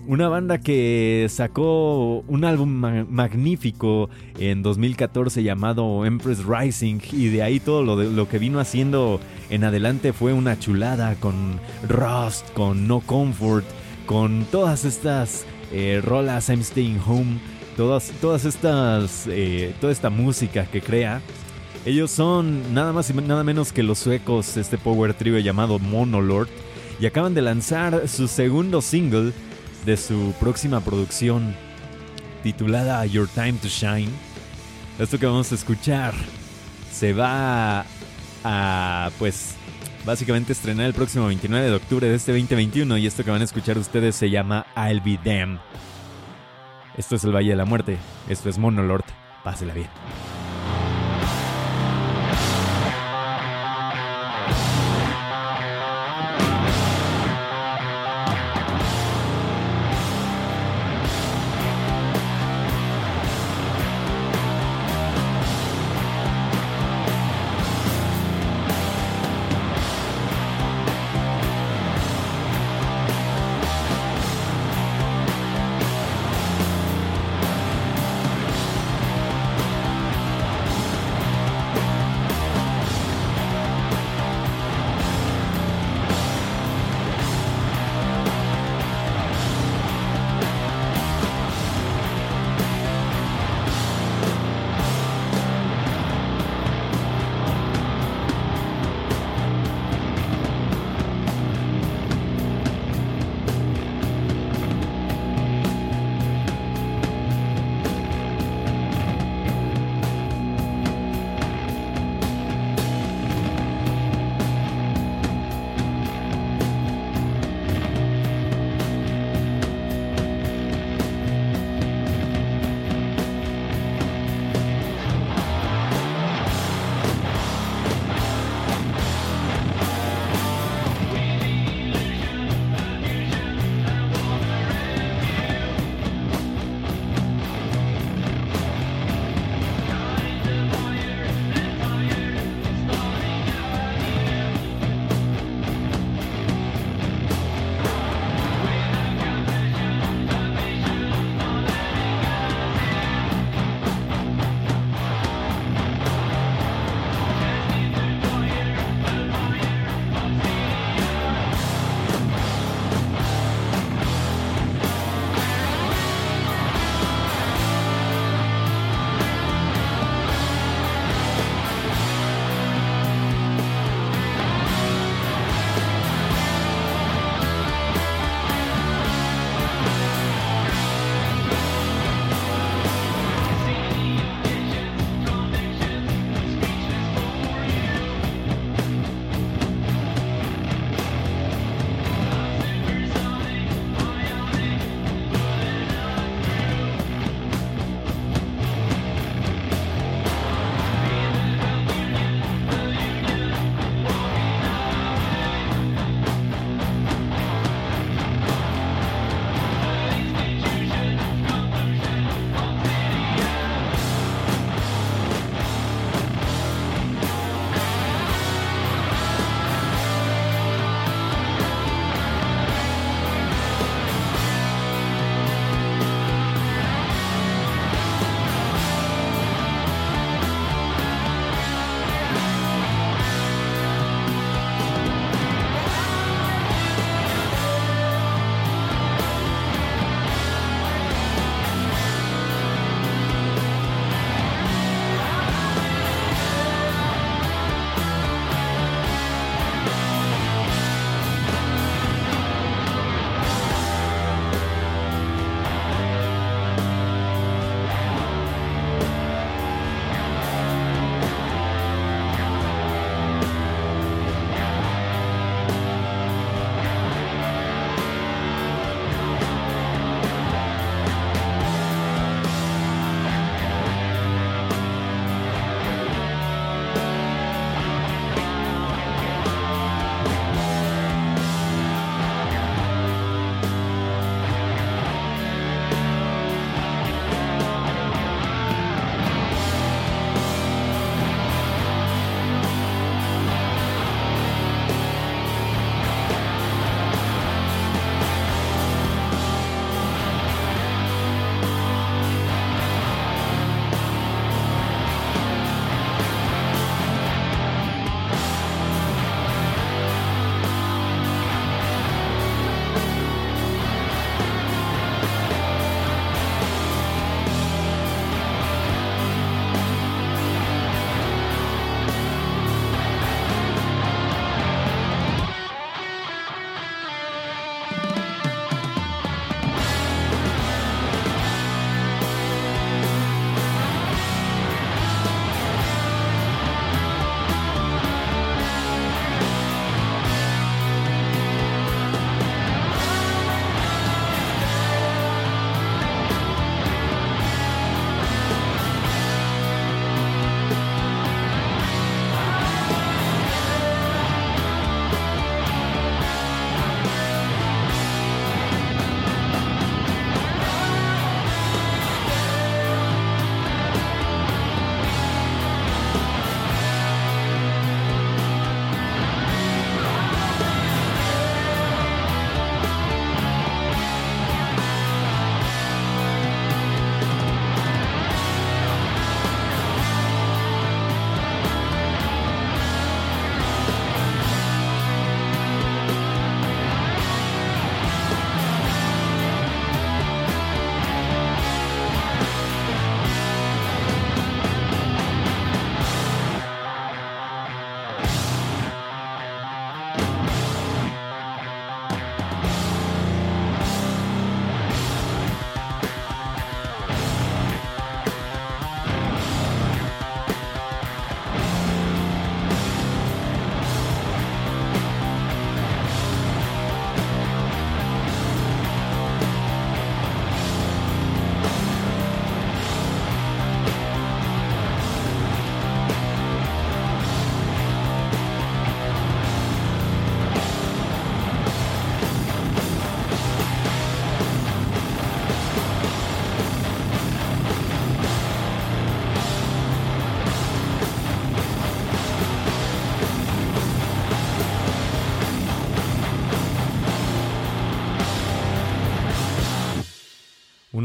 Una 0.09 0.29
banda 0.29 0.59
que 0.59 1.27
sacó 1.29 2.21
un 2.29 2.45
álbum 2.45 2.69
ma- 2.71 3.05
magnífico 3.11 4.09
en 4.39 4.63
2014 4.63 5.43
llamado 5.43 6.07
Empress 6.07 6.45
Rising 6.45 7.01
y 7.13 7.27
de 7.27 7.43
ahí 7.43 7.59
todo 7.59 7.83
lo, 7.83 7.97
de- 7.97 8.11
lo 8.13 8.29
que 8.29 8.39
vino 8.39 8.61
haciendo 8.61 9.19
en 9.51 9.65
adelante 9.65 10.13
fue 10.13 10.33
una 10.33 10.59
chulada 10.61 11.17
con 11.17 11.59
Rust, 11.89 12.49
con 12.53 12.87
No 12.87 13.01
Comfort, 13.01 13.65
con 14.07 14.45
todas 14.53 14.85
estas 14.85 15.45
eh, 15.73 16.01
rolas 16.05 16.51
I'm 16.51 16.63
Staying 16.63 17.01
Home, 17.05 17.39
todas, 17.77 18.13
todas 18.21 18.45
estas, 18.45 19.27
eh, 19.29 19.75
toda 19.81 19.93
esta 19.93 20.09
música 20.09 20.67
que 20.67 20.81
crea. 20.83 21.21
Ellos 21.85 22.13
son 22.13 22.73
nada 22.75 22.93
más 22.93 23.11
y 23.11 23.13
nada 23.15 23.43
menos 23.43 23.73
que 23.73 23.83
los 23.83 23.99
suecos, 23.99 24.57
este 24.57 24.79
power 24.79 25.15
trio 25.15 25.37
llamado 25.41 25.81
Monolord, 25.81 26.49
y 27.01 27.07
acaban 27.07 27.35
de 27.35 27.43
lanzar 27.43 28.07
su 28.09 28.29
segundo 28.29 28.81
single 28.81 29.33
de 29.87 29.97
su 29.97 30.35
próxima 30.41 30.81
producción 30.81 31.55
titulada 32.43 33.07
Your 33.07 33.29
Time 33.29 33.55
to 33.55 33.69
Shine. 33.69 34.11
Esto 34.99 35.19
que 35.19 35.27
vamos 35.27 35.53
a 35.53 35.55
escuchar 35.55 36.13
se 36.93 37.13
va 37.13 37.87
a, 38.43 39.11
pues, 39.19 39.55
básicamente 40.05 40.53
estrenar 40.53 40.87
el 40.87 40.95
próximo 40.95 41.27
29 41.29 41.71
de 41.71 41.77
octubre 41.77 42.09
de 42.09 42.17
este 42.17 42.33
2021 42.33 42.99
y 42.99 43.07
esto 43.07 43.25
que 43.25 43.31
van 43.31 43.43
a 43.43 43.45
escuchar 43.45 43.79
ustedes 43.79 44.17
se 44.17 44.29
llama 44.29 44.67
I'll 44.77 45.01
Be 45.01 45.19
Them. 45.23 45.59
Esto 46.97 47.15
es 47.15 47.25
el 47.25 47.35
Valle 47.35 47.51
de 47.51 47.57
la 47.57 47.65
Muerte, 47.65 47.97
esto 48.29 48.49
es 48.49 48.59
Monolord, 48.59 49.05
pásela 49.45 49.73
bien. 49.73 49.89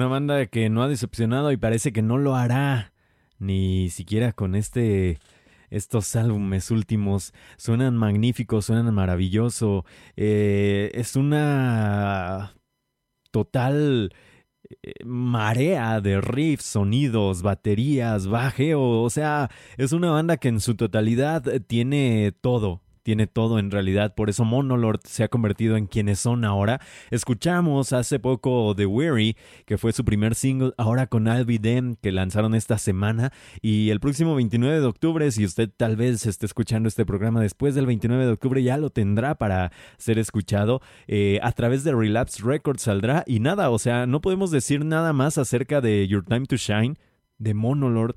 Una 0.02 0.08
banda 0.08 0.48
que 0.48 0.68
no 0.72 0.82
ha 0.82 0.88
decepcionado 0.88 1.52
y 1.52 1.58
parece 1.58 1.94
que 1.94 2.02
no 2.02 2.18
lo 2.18 2.36
hará. 2.36 2.92
Ni 3.38 3.92
siquiera 3.92 4.34
con 4.34 4.56
este. 4.56 5.20
Estos 5.70 6.16
álbumes 6.16 6.72
últimos 6.72 7.36
suenan 7.58 7.96
magníficos, 7.98 8.66
suenan 8.66 8.92
maravilloso. 8.96 9.86
Eh, 10.16 10.90
es 10.96 11.16
una 11.16 12.56
total 13.30 14.12
eh, 14.82 14.94
marea 15.06 16.02
de 16.02 16.20
riffs, 16.20 16.66
sonidos, 16.66 17.44
baterías, 17.44 18.26
bajeo. 18.26 19.04
O 19.04 19.10
sea, 19.12 19.52
es 19.78 19.92
una 19.92 20.10
banda 20.10 20.38
que 20.38 20.48
en 20.48 20.62
su 20.62 20.74
totalidad 20.74 21.44
tiene 21.68 22.34
todo 22.42 22.81
tiene 23.04 23.28
todo 23.28 23.60
en 23.60 23.72
realidad. 23.72 24.14
Por 24.16 24.30
eso 24.30 24.46
Monolord 24.46 25.02
se 25.06 25.24
ha 25.24 25.28
convertido 25.28 25.78
en 25.78 25.88
quienes 25.88 26.20
son 26.20 26.46
ahora. 26.46 26.82
Escuchamos 27.10 27.94
hace 27.94 28.20
poco 28.20 28.74
The 28.76 28.86
Weary, 28.86 29.36
que 29.66 29.78
fue 29.78 29.94
su 29.94 30.06
primer 30.06 30.36
single, 30.36 30.74
ahora 30.78 31.08
con 31.08 31.28
I'll 31.28 31.46
que 32.02 32.12
lanzaron 32.12 32.56
esta 32.56 32.78
semana. 32.78 33.32
Y 33.62 33.90
el 33.90 34.00
próximo 34.00 34.36
29 34.36 34.80
de 34.80 34.86
octubre, 34.86 35.32
si 35.32 35.46
usted 35.46 35.70
tal 35.76 35.96
vez 35.96 36.26
esté 36.26 36.46
escuchando 36.46 36.88
este 36.88 37.06
programa 37.06 37.42
después 37.42 37.76
del 37.76 37.86
29 37.86 38.26
de 38.26 38.32
octubre, 38.32 38.64
ya 38.64 38.78
lo 38.78 38.90
tendrá 38.90 39.36
para 39.36 39.72
ser 39.98 40.20
escuchado. 40.20 40.82
Eh, 41.08 41.40
a 41.42 41.52
través 41.52 41.84
de 41.84 41.94
Relapse 41.94 42.44
Records 42.44 42.84
saldrá. 42.84 43.24
Y 43.26 43.40
nada, 43.40 43.70
o 43.70 43.80
sea, 43.80 44.06
no 44.06 44.22
podemos 44.22 44.52
decir 44.52 44.86
nada 44.86 45.14
más 45.14 45.38
acerca 45.38 45.82
de 45.82 46.08
Your 46.08 46.24
Time 46.24 46.46
to 46.46 46.58
Shine, 46.58 46.96
de 47.38 47.54
Monolord, 47.54 48.16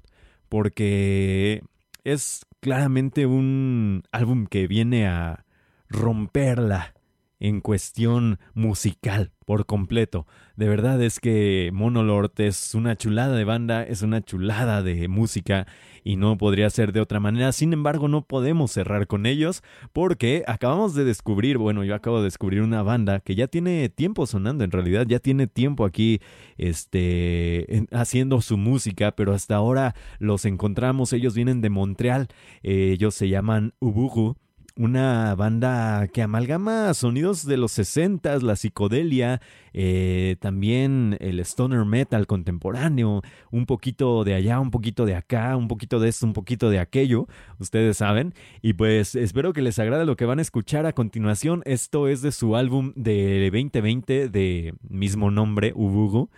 porque 0.48 1.62
es 2.04 2.44
claramente 2.64 3.26
un 3.26 4.04
álbum 4.10 4.46
que 4.46 4.66
viene 4.66 5.06
a 5.06 5.44
romperla 5.90 6.94
en 7.38 7.60
cuestión 7.60 8.38
musical 8.54 9.33
por 9.44 9.66
completo. 9.66 10.26
De 10.56 10.68
verdad 10.68 11.02
es 11.02 11.20
que 11.20 11.70
Monolord 11.72 12.32
es 12.38 12.74
una 12.74 12.96
chulada 12.96 13.36
de 13.36 13.44
banda, 13.44 13.82
es 13.82 14.02
una 14.02 14.22
chulada 14.22 14.82
de 14.82 15.08
música 15.08 15.66
y 16.04 16.16
no 16.16 16.36
podría 16.36 16.70
ser 16.70 16.92
de 16.92 17.00
otra 17.00 17.18
manera. 17.18 17.50
Sin 17.52 17.72
embargo, 17.72 18.08
no 18.08 18.26
podemos 18.26 18.70
cerrar 18.70 19.06
con 19.06 19.26
ellos 19.26 19.62
porque 19.92 20.44
acabamos 20.46 20.94
de 20.94 21.04
descubrir, 21.04 21.58
bueno, 21.58 21.82
yo 21.82 21.94
acabo 21.94 22.18
de 22.18 22.24
descubrir 22.24 22.62
una 22.62 22.82
banda 22.82 23.20
que 23.20 23.34
ya 23.34 23.48
tiene 23.48 23.88
tiempo 23.88 24.26
sonando, 24.26 24.64
en 24.64 24.70
realidad 24.70 25.06
ya 25.08 25.18
tiene 25.18 25.46
tiempo 25.46 25.84
aquí 25.84 26.20
este, 26.58 27.86
haciendo 27.90 28.40
su 28.40 28.56
música, 28.56 29.16
pero 29.16 29.32
hasta 29.32 29.56
ahora 29.56 29.94
los 30.18 30.44
encontramos, 30.44 31.12
ellos 31.12 31.34
vienen 31.34 31.60
de 31.60 31.70
Montreal, 31.70 32.28
eh, 32.62 32.92
ellos 32.92 33.14
se 33.14 33.28
llaman 33.28 33.72
Ubugu 33.80 34.36
una 34.76 35.34
banda 35.36 36.08
que 36.08 36.22
amalgama 36.22 36.92
sonidos 36.94 37.46
de 37.46 37.56
los 37.56 37.72
60, 37.72 38.38
la 38.38 38.56
psicodelia, 38.56 39.40
eh, 39.72 40.36
también 40.40 41.16
el 41.20 41.38
stoner 41.40 41.84
metal 41.84 42.26
contemporáneo, 42.26 43.22
un 43.52 43.66
poquito 43.66 44.24
de 44.24 44.34
allá, 44.34 44.58
un 44.58 44.70
poquito 44.70 45.06
de 45.06 45.14
acá, 45.14 45.56
un 45.56 45.68
poquito 45.68 46.00
de 46.00 46.08
esto, 46.08 46.26
un 46.26 46.32
poquito 46.32 46.70
de 46.70 46.80
aquello, 46.80 47.28
ustedes 47.58 47.98
saben. 47.98 48.34
Y 48.62 48.72
pues 48.72 49.14
espero 49.14 49.52
que 49.52 49.62
les 49.62 49.78
agrade 49.78 50.06
lo 50.06 50.16
que 50.16 50.26
van 50.26 50.40
a 50.40 50.42
escuchar 50.42 50.86
a 50.86 50.92
continuación. 50.92 51.62
Esto 51.66 52.08
es 52.08 52.20
de 52.22 52.32
su 52.32 52.56
álbum 52.56 52.92
de 52.96 53.50
2020 53.52 54.28
de 54.28 54.74
mismo 54.88 55.30
nombre, 55.30 55.72
Ubugu. 55.74 56.30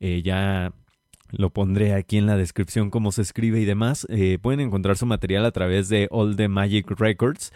Eh, 0.00 0.22
ya 0.22 0.72
lo 1.36 1.50
pondré 1.50 1.94
aquí 1.94 2.16
en 2.16 2.26
la 2.26 2.36
descripción 2.36 2.90
cómo 2.90 3.12
se 3.12 3.22
escribe 3.22 3.60
y 3.60 3.64
demás. 3.64 4.06
Eh, 4.10 4.38
pueden 4.40 4.60
encontrar 4.60 4.96
su 4.96 5.06
material 5.06 5.44
a 5.44 5.52
través 5.52 5.88
de 5.88 6.08
All 6.10 6.36
the 6.36 6.48
Magic 6.48 6.90
Records. 6.98 7.52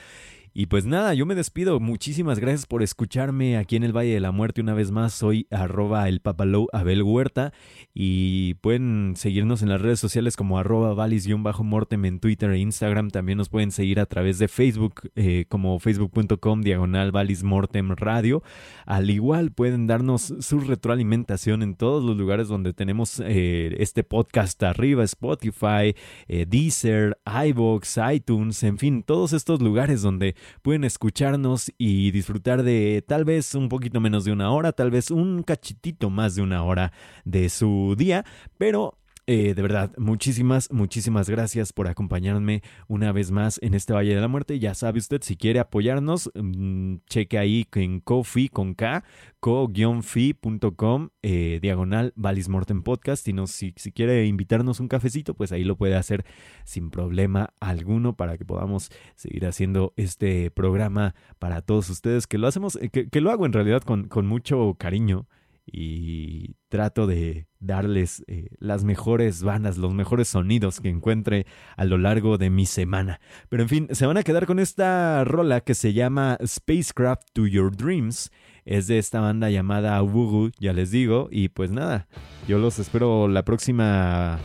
Y 0.61 0.67
pues 0.67 0.87
nada, 0.87 1.15
yo 1.15 1.25
me 1.25 1.37
despido. 1.37 1.79
Muchísimas 1.79 2.41
gracias 2.41 2.67
por 2.67 2.83
escucharme 2.83 3.57
aquí 3.57 3.77
en 3.77 3.85
el 3.85 3.97
Valle 3.97 4.15
de 4.15 4.19
la 4.19 4.33
Muerte 4.33 4.61
una 4.61 4.75
vez 4.75 4.91
más. 4.91 5.15
Soy 5.15 5.47
arroba 5.53 6.09
el 6.09 6.19
papalou 6.19 6.67
Abel 6.73 7.05
Huerta 7.05 7.53
y 7.95 8.55
pueden 8.55 9.15
seguirnos 9.15 9.63
en 9.63 9.69
las 9.69 9.81
redes 9.81 10.01
sociales 10.01 10.37
como 10.37 10.59
arroba 10.59 10.95
valis-mortem 10.95 12.05
en 12.07 12.19
Twitter 12.19 12.51
e 12.51 12.59
Instagram. 12.59 13.11
También 13.11 13.39
nos 13.39 13.51
pueden 13.51 13.71
seguir 13.71 14.01
a 14.01 14.07
través 14.07 14.41
de 14.41 14.49
Facebook 14.49 15.13
eh, 15.15 15.45
como 15.49 15.79
facebook.com 15.79 16.63
diagonal 16.63 17.13
valis-mortem 17.13 17.95
radio. 17.95 18.43
Al 18.85 19.11
igual 19.11 19.53
pueden 19.53 19.87
darnos 19.87 20.35
su 20.41 20.59
retroalimentación 20.59 21.63
en 21.63 21.77
todos 21.77 22.03
los 22.03 22.17
lugares 22.17 22.49
donde 22.49 22.75
tenemos 22.75 23.23
eh, 23.25 23.77
este 23.79 24.03
podcast 24.03 24.61
arriba, 24.65 25.05
Spotify, 25.05 25.95
eh, 26.27 26.47
Deezer, 26.49 27.17
iVoox, 27.25 27.97
iTunes, 28.13 28.65
en 28.65 28.79
fin, 28.79 29.05
todos 29.05 29.33
estos 29.33 29.63
lugares 29.63 30.03
donde 30.03 30.35
pueden 30.63 30.85
escucharnos 30.85 31.73
y 31.79 32.11
disfrutar 32.11 32.63
de 32.63 33.05
tal 33.07 33.25
vez 33.25 33.55
un 33.55 33.69
poquito 33.69 34.01
menos 34.01 34.25
de 34.25 34.33
una 34.33 34.51
hora, 34.51 34.73
tal 34.73 34.91
vez 34.91 35.11
un 35.11 35.43
cachitito 35.43 36.11
más 36.11 36.35
de 36.35 36.43
una 36.43 36.63
hora 36.63 36.93
de 37.25 37.49
su 37.49 37.95
día, 37.97 38.25
pero 38.59 38.98
eh, 39.31 39.53
de 39.53 39.61
verdad, 39.61 39.93
muchísimas, 39.99 40.73
muchísimas 40.73 41.29
gracias 41.29 41.75
por 41.75 41.87
acompañarme 41.87 42.63
una 42.87 43.13
vez 43.13 43.31
más 43.31 43.59
en 43.61 43.75
este 43.75 43.93
Valle 43.93 44.15
de 44.15 44.23
la 44.23 44.27
Muerte. 44.27 44.59
Ya 44.59 44.73
sabe 44.73 45.01
usted, 45.01 45.21
si 45.23 45.37
quiere 45.37 45.61
apoyarnos, 45.61 46.31
mmm, 46.35 46.95
cheque 47.11 47.37
ahí 47.37 47.67
en 47.75 48.01
Kofi 48.01 48.49
con 48.49 48.73
K, 48.73 49.05
co-fi.com, 49.39 51.11
eh, 51.21 51.59
diagonal 51.61 52.15
Valis 52.17 52.49
Podcast. 52.83 53.29
Y 53.29 53.35
si, 53.49 53.75
si 53.77 53.93
quiere 53.93 54.25
invitarnos 54.25 54.81
un 54.81 54.89
cafecito, 54.89 55.35
pues 55.35 55.53
ahí 55.53 55.63
lo 55.63 55.77
puede 55.77 55.97
hacer 55.97 56.25
sin 56.65 56.89
problema 56.89 57.53
alguno 57.61 58.17
para 58.17 58.39
que 58.39 58.47
podamos 58.47 58.89
seguir 59.15 59.45
haciendo 59.45 59.93
este 59.97 60.51
programa 60.51 61.15
para 61.39 61.61
todos 61.61 61.91
ustedes, 61.91 62.27
que 62.27 62.39
lo 62.39 62.47
hacemos, 62.47 62.77
eh, 62.77 62.89
que, 62.89 63.11
que 63.11 63.21
lo 63.21 63.31
hago 63.31 63.45
en 63.45 63.53
realidad 63.53 63.83
con, 63.83 64.09
con 64.09 64.27
mucho 64.27 64.75
cariño 64.79 65.27
y 65.71 66.57
trato 66.69 67.07
de 67.07 67.47
darles 67.61 68.25
eh, 68.27 68.49
las 68.59 68.85
mejores 68.85 69.43
bandas, 69.43 69.79
los 69.79 69.95
mejores 69.95 70.29
sonidos 70.29 70.81
que 70.81 70.89
encuentre 70.89 71.47
a 71.77 71.85
lo 71.85 71.99
largo 71.99 72.39
de 72.39 72.51
mi 72.51 72.67
semana. 72.67 73.21
Pero 73.49 73.63
en 73.63 73.69
fin, 73.69 73.89
se 73.93 74.07
van 74.07 74.17
a 74.17 74.23
quedar 74.23 74.47
con 74.47 74.59
esta 74.59 75.25
rola 75.25 75.61
que 75.61 75.75
se 75.75 75.93
llama 75.93 76.39
Spacecraft 76.45 77.29
to 77.33 77.47
Your 77.47 77.77
Dreams. 77.77 78.31
Es 78.65 78.87
de 78.87 78.99
esta 78.99 79.21
banda 79.21 79.51
llamada 79.51 80.03
Wugu, 80.03 80.51
ya 80.59 80.73
les 80.73 80.91
digo. 80.91 81.29
Y 81.31 81.49
pues 81.49 81.71
nada, 81.71 82.07
yo 82.47 82.59
los 82.59 82.79
espero 82.79 83.29
la 83.29 83.45
próxima 83.45 84.39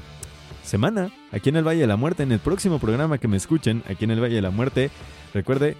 semana 0.64 1.12
aquí 1.32 1.50
en 1.50 1.58
el 1.58 1.68
Valle 1.68 1.82
de 1.82 1.88
la 1.88 1.98
Muerte, 1.98 2.24
en 2.24 2.32
el 2.32 2.40
próximo 2.40 2.80
programa 2.80 3.18
que 3.18 3.28
me 3.28 3.38
escuchen 3.38 3.84
aquí 3.88 4.06
en 4.06 4.12
el 4.12 4.22
Valle 4.22 4.36
de 4.36 4.41
la 4.41 4.52
Muerte. 4.52 4.91
Recuerde, 5.34 5.76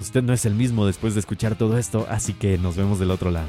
usted 0.00 0.22
no 0.22 0.32
es 0.32 0.46
el 0.46 0.54
mismo 0.54 0.86
después 0.86 1.14
de 1.14 1.20
escuchar 1.20 1.56
todo 1.56 1.76
esto, 1.76 2.06
así 2.08 2.32
que 2.32 2.56
nos 2.56 2.76
vemos 2.76 2.98
del 2.98 3.10
otro 3.10 3.30
lado. 3.30 3.48